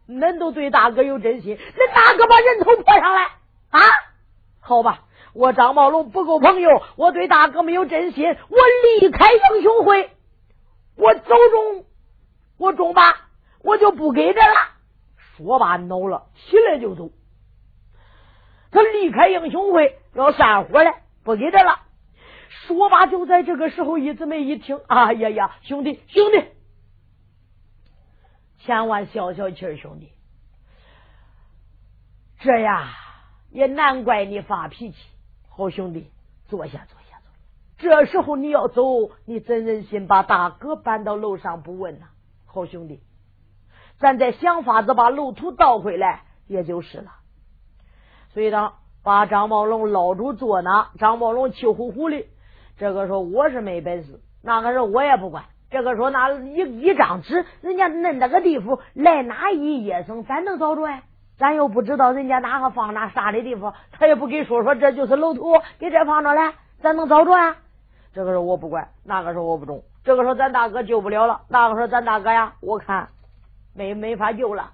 [0.10, 3.24] 恁都对大哥有真心，恁大哥把人头破上来
[3.70, 3.80] 啊？
[4.60, 8.58] 好吧，我张茂龙不够朋友，我对大哥没有真心，我
[9.00, 10.10] 离开英雄会，
[10.98, 11.86] 我走中，
[12.62, 13.02] 我中吧，
[13.64, 14.56] 我就不给这了。
[15.18, 17.10] 说罢恼了，起来就走。
[18.70, 20.94] 他离开英雄会要散伙了，
[21.24, 21.80] 不给他了。
[22.68, 26.46] 说罢就在这个时候，一姊妹一听，哎呀呀，兄弟兄弟，
[28.60, 30.12] 千万消消气儿，兄弟。
[32.42, 32.90] 这呀，
[33.50, 34.98] 也难怪你发脾气。
[35.50, 36.12] 好兄弟，
[36.48, 37.18] 坐下，坐下，
[37.80, 38.06] 坐下。
[38.06, 38.84] 这时候你要走，
[39.26, 42.06] 你怎忍心把大哥搬到楼上不问呢？
[42.54, 43.00] 好兄弟，
[43.98, 47.12] 咱再想法子把路途倒回来，也就是了。
[48.34, 48.74] 所以呢，
[49.04, 52.26] 把张茂龙捞住坐那，张茂龙气呼呼的。
[52.78, 55.46] 这个说我是没本事，那个时候我也不管。
[55.70, 61.04] 这个说那一一张纸，人家恁那个地方来哪一夜生，咱能找着呀？
[61.38, 67.56] 咱又不知道人家哪个放哪啥的地方，他也不给说说，这就是楼土，给这放着嘞，咱能找着呀？
[68.14, 69.84] 这个时候我不管，那个时候我不中。
[70.04, 73.10] 这个时候咱大哥救不了了，那个时候咱大哥呀，我看
[73.76, 74.72] 没没法救了。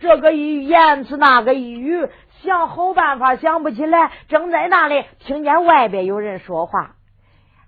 [0.00, 2.08] 这个一言辞那个一语，
[2.42, 6.96] 想好办法想不起来，正在那里听见外边有人说话。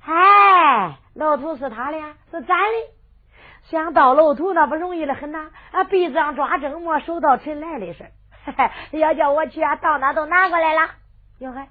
[0.01, 1.99] 嗨，楼头是他的，
[2.31, 2.75] 是咱的。
[3.65, 8.11] 想到楼头那不容易的很呐，啊，鼻子上抓针么，手到尘来的事儿。
[8.91, 10.91] 要叫我去啊，到那都拿过来了。
[11.39, 11.67] 哟嘿，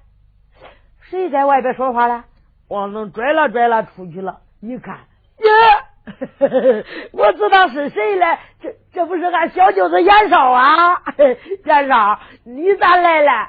[1.02, 2.24] 谁在外边说话了？
[2.68, 4.40] 王能拽了拽了出去了。
[4.60, 5.00] 一看，
[5.40, 8.38] 耶， 我知道是谁了。
[8.60, 11.02] 这这不是俺小舅子严少啊？
[11.64, 13.48] 严少，你咋来了？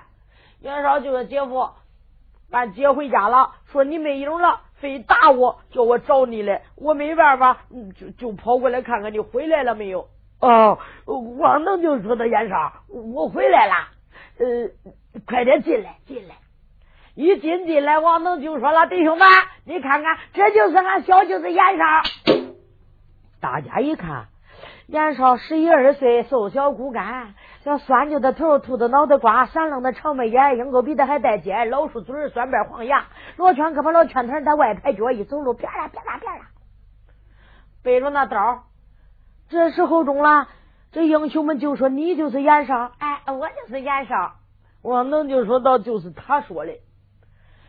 [0.62, 1.70] 严少就是姐夫，
[2.52, 6.62] 俺姐回家了，说你没影了，非打我，叫我找你来。
[6.76, 7.58] 我没办法，
[7.98, 10.08] 就就跑过来看看你回来了没有。
[10.40, 13.74] 哦，王能就说的严少，我回来了，
[14.40, 14.70] 呃，
[15.28, 16.36] 快点进来，进来。
[17.22, 19.28] 一进进来，王能就说了：“弟兄们，
[19.66, 21.86] 你看看，这就是俺小舅子严少。”
[23.40, 24.26] 大家一看，
[24.88, 33.06] 严少十一二岁，瘦小骨干，像酸牛的头，秃的脑袋瓜，闪愣的长眉眼，鹰钩鼻子还带尖，老鼠嘴，酸瓣黄牙，
[33.38, 36.48] 罗圈胳膊，老圈腿，在外拍脚，一走路啪啦啪啦啪啦，
[37.84, 38.64] 背着那刀。
[39.48, 40.48] 这时候中了，
[40.92, 44.38] 这英雄们就说：“你就是严少，哎，我就是严少。”
[44.82, 46.72] 王能就说到：“就是他说的。”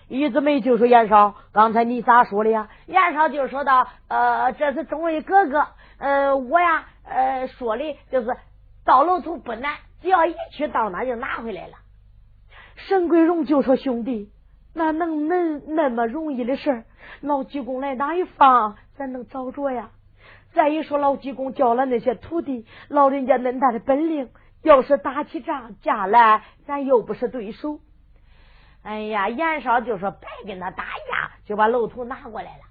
[0.09, 5.67] 一姊妹就说：“严少，刚才你咋说的呀？”严少就说到：“呃，这是众位哥哥，
[5.99, 8.37] 呃，我呀，呃，说的就是
[8.85, 11.75] 到楼头不难，只要一去到那就拿回来了。”
[12.77, 14.31] 沈桂荣就说：“兄弟，
[14.75, 16.85] 那能能那么容易的事儿？
[17.21, 19.91] 老济公来哪一放，咱能找着呀？”
[20.53, 24.29] 再一说，老济公教了那些徒弟，老人家恁大的本领，
[24.63, 27.79] 要是打起仗架来，咱又不是对手。
[28.83, 32.63] 哎呀，严少就说别跟他打架，就把楼图拿过来了。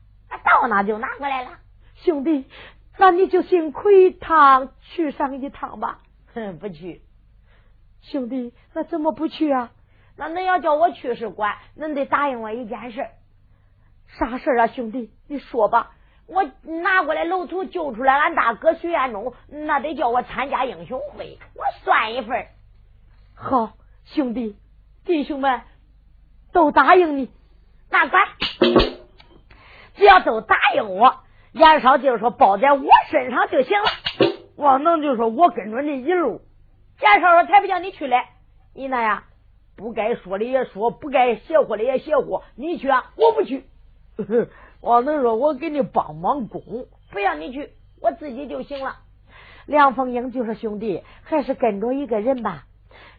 [0.43, 1.59] 到那就拿过来了。
[1.95, 2.45] 兄弟，
[2.97, 5.99] 那你就幸亏一趟去上一趟吧。
[6.33, 7.01] 哼，不去。
[8.01, 9.71] 兄弟，那怎么不去啊？
[10.17, 13.05] 那恁要叫我去是管，恁得答应我一件事。
[14.07, 15.11] 啥事啊，兄弟？
[15.27, 15.91] 你说吧。
[16.27, 22.47] 我拿过来楼图救出来，俺大哥徐彦忠，那得叫我参加英雄会，我算一份。
[23.35, 23.73] 好，
[24.05, 24.57] 兄弟，
[25.03, 25.61] 弟兄们
[26.51, 27.29] 都答应你，
[27.89, 28.23] 那管，
[29.95, 31.17] 只要都答应我，
[31.51, 33.89] 严少就说包在我身上就行了。
[34.55, 36.41] 王能就说我跟着你一路，
[37.01, 38.23] 严少说才不叫你去嘞，
[38.73, 39.23] 你那呀
[39.75, 43.65] 不该说的也说，不该邪乎的也邪乎，你去啊，我不去。
[44.81, 47.69] 王能说：“我给你帮忙工，不要你去，
[48.01, 48.97] 我自己就行了。”
[49.65, 52.65] 梁凤英就说：“兄弟，还是跟着一个人吧，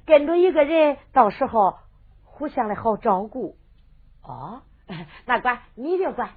[0.07, 1.77] 跟着一个人，到时候
[2.33, 3.57] 互相的好照顾。”
[4.25, 4.63] 哦，
[5.27, 6.31] 那管你就管。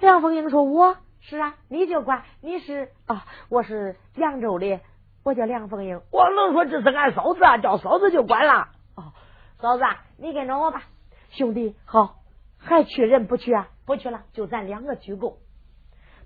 [0.00, 2.22] 梁凤英说：“我是啊，你就管。
[2.40, 4.80] 你是啊，我是扬州的，
[5.24, 9.12] 我叫梁凤英。”我能说：“这是俺嫂子啊，叫嫂子就管了。”哦，
[9.58, 9.84] 嫂子，
[10.16, 10.82] 你跟着我吧，
[11.30, 12.16] 兄弟，好。
[12.60, 13.68] 还去人不去啊？
[13.86, 15.38] 不去了，就咱两个去够。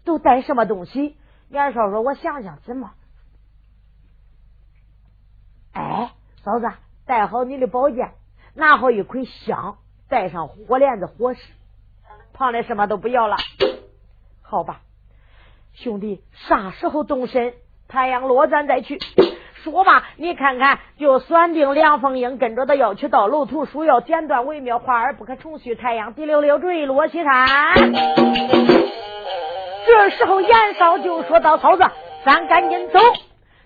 [0.03, 1.17] 都带什么东西？
[1.51, 2.93] 袁绍说：“我想想怎么。”
[5.73, 6.13] 哎，
[6.43, 6.71] 嫂子，
[7.05, 8.15] 带好你的宝剑，
[8.55, 9.79] 拿好一捆香，
[10.09, 11.41] 带上火镰子、火石，
[12.35, 13.37] 旁的什么都不要了。
[14.43, 14.81] 好吧，
[15.73, 17.55] 兄弟，啥时候动身？
[17.89, 18.99] 太阳落咱再去。
[19.63, 25.75] 说吧，你看看，就算定梁凤英跟着他要去到楼图书，要剪断为妙，花儿不可重续。
[25.75, 27.47] 太阳滴溜溜坠落西山。
[29.87, 31.85] 这时候严少就说到：“嫂子，
[32.25, 32.99] 咱赶紧走。”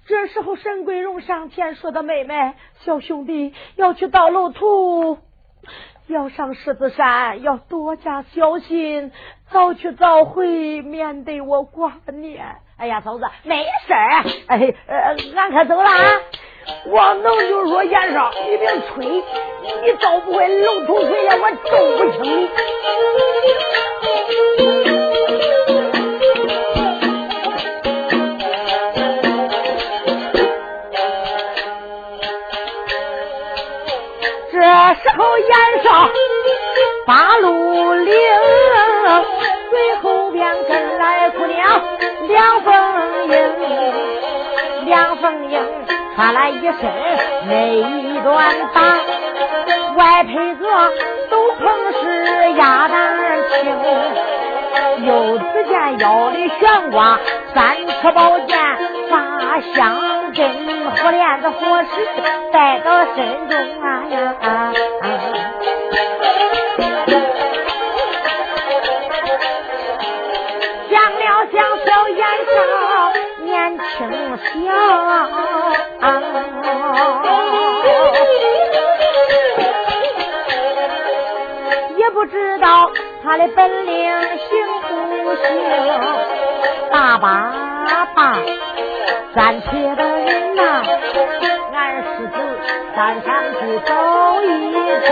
[0.08, 2.54] 这时候沈桂荣上前说道：“妹妹，
[2.84, 5.18] 小兄弟要去盗楼图，
[6.06, 9.10] 要上狮子山，要多加小心，
[9.50, 12.46] 早去早回，免得我挂念。
[12.78, 14.22] 哎呀，嫂子，没事儿。
[14.46, 16.20] 哎，呃，俺可走了啊。
[16.86, 19.22] 王能就说：“燕少，你别吹，你
[20.00, 22.48] 早不会露头回来，我揍不清你。”
[35.02, 35.48] 这时候，燕
[35.82, 36.10] 少
[37.06, 38.14] 八路岭，
[39.70, 41.82] 随后边跟来姑娘
[42.28, 42.74] 梁凤
[43.28, 43.36] 英，
[44.86, 45.60] 梁凤英
[46.14, 46.80] 穿了一身
[47.48, 48.80] 内衣短打，
[49.96, 50.66] 外配个
[51.30, 51.62] 斗篷
[52.00, 53.76] 是鸭蛋青，
[55.04, 57.18] 又只见腰里悬挂
[57.54, 58.58] 三尺宝剑，
[59.10, 60.50] 把香针
[60.96, 62.06] 火链子火石
[62.52, 64.34] 带到身中啊呀！
[70.90, 71.54] 想了想，
[71.84, 72.54] 小眼少
[73.44, 73.84] 年轻
[74.38, 74.68] 小，
[81.96, 82.90] 也不知道
[83.26, 84.48] 他的本领行
[84.82, 85.44] 不行，
[86.92, 87.52] 大把
[88.14, 88.38] 把
[89.34, 89.66] 暂且
[89.96, 90.62] 的人呐，
[91.74, 92.36] 俺狮子
[92.94, 93.92] 山上去走
[94.42, 94.46] 一
[95.04, 95.10] 程。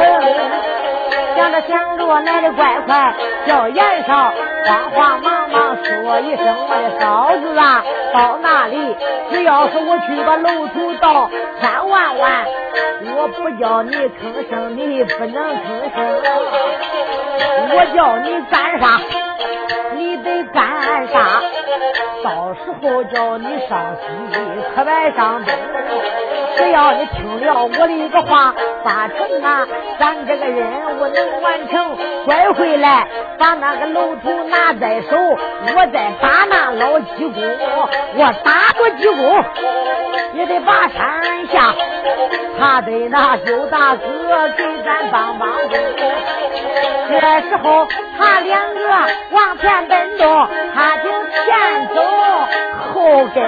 [1.34, 3.14] 想着想着来的怪快，
[3.46, 4.32] 叫严少
[4.64, 7.82] 慌慌忙忙说一声：“我的嫂子啊，
[8.14, 8.96] 到哪里？
[9.32, 11.28] 只要是我去把楼土倒，
[11.60, 12.46] 千万万
[13.16, 16.22] 我不叫你吭声，你不能吭声。
[17.70, 19.00] 我叫你干啥，
[19.94, 21.42] 你得干啥。
[22.22, 24.04] 到时候叫你上西，
[24.74, 25.54] 可别上东。
[26.56, 28.54] 只要你听了我的一个话，
[28.84, 29.66] 八成啊，
[29.98, 31.96] 咱这个任务能完成。
[32.24, 33.06] 拐回来，
[33.38, 37.42] 把那个楼头拿在手，我再打那老鸡公。
[38.16, 39.44] 我打过鸡公，
[40.34, 41.74] 也得把山下，
[42.58, 45.58] 他得那周大哥给咱帮帮忙。
[47.08, 47.86] 这时候，
[48.18, 48.80] 他两个
[49.30, 52.02] 往前奔动，他就前走，
[52.92, 53.38] 后跟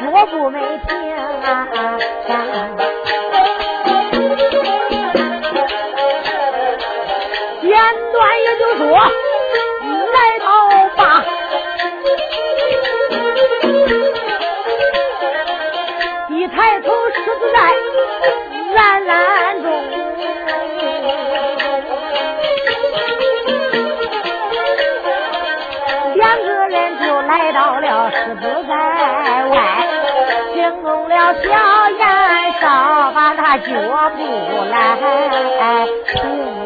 [0.00, 1.18] 脚步没停啊
[1.72, 1.98] 啊。
[7.62, 7.70] 简
[8.12, 8.84] 短也就说，
[10.12, 10.46] 来到
[10.96, 11.00] 吧，
[16.28, 17.58] 一抬头狮子在
[18.74, 19.70] 蓝蓝中，
[30.72, 31.50] 惊动了小
[31.90, 33.66] 燕少，把他脚
[34.16, 34.22] 步
[34.70, 36.61] 来。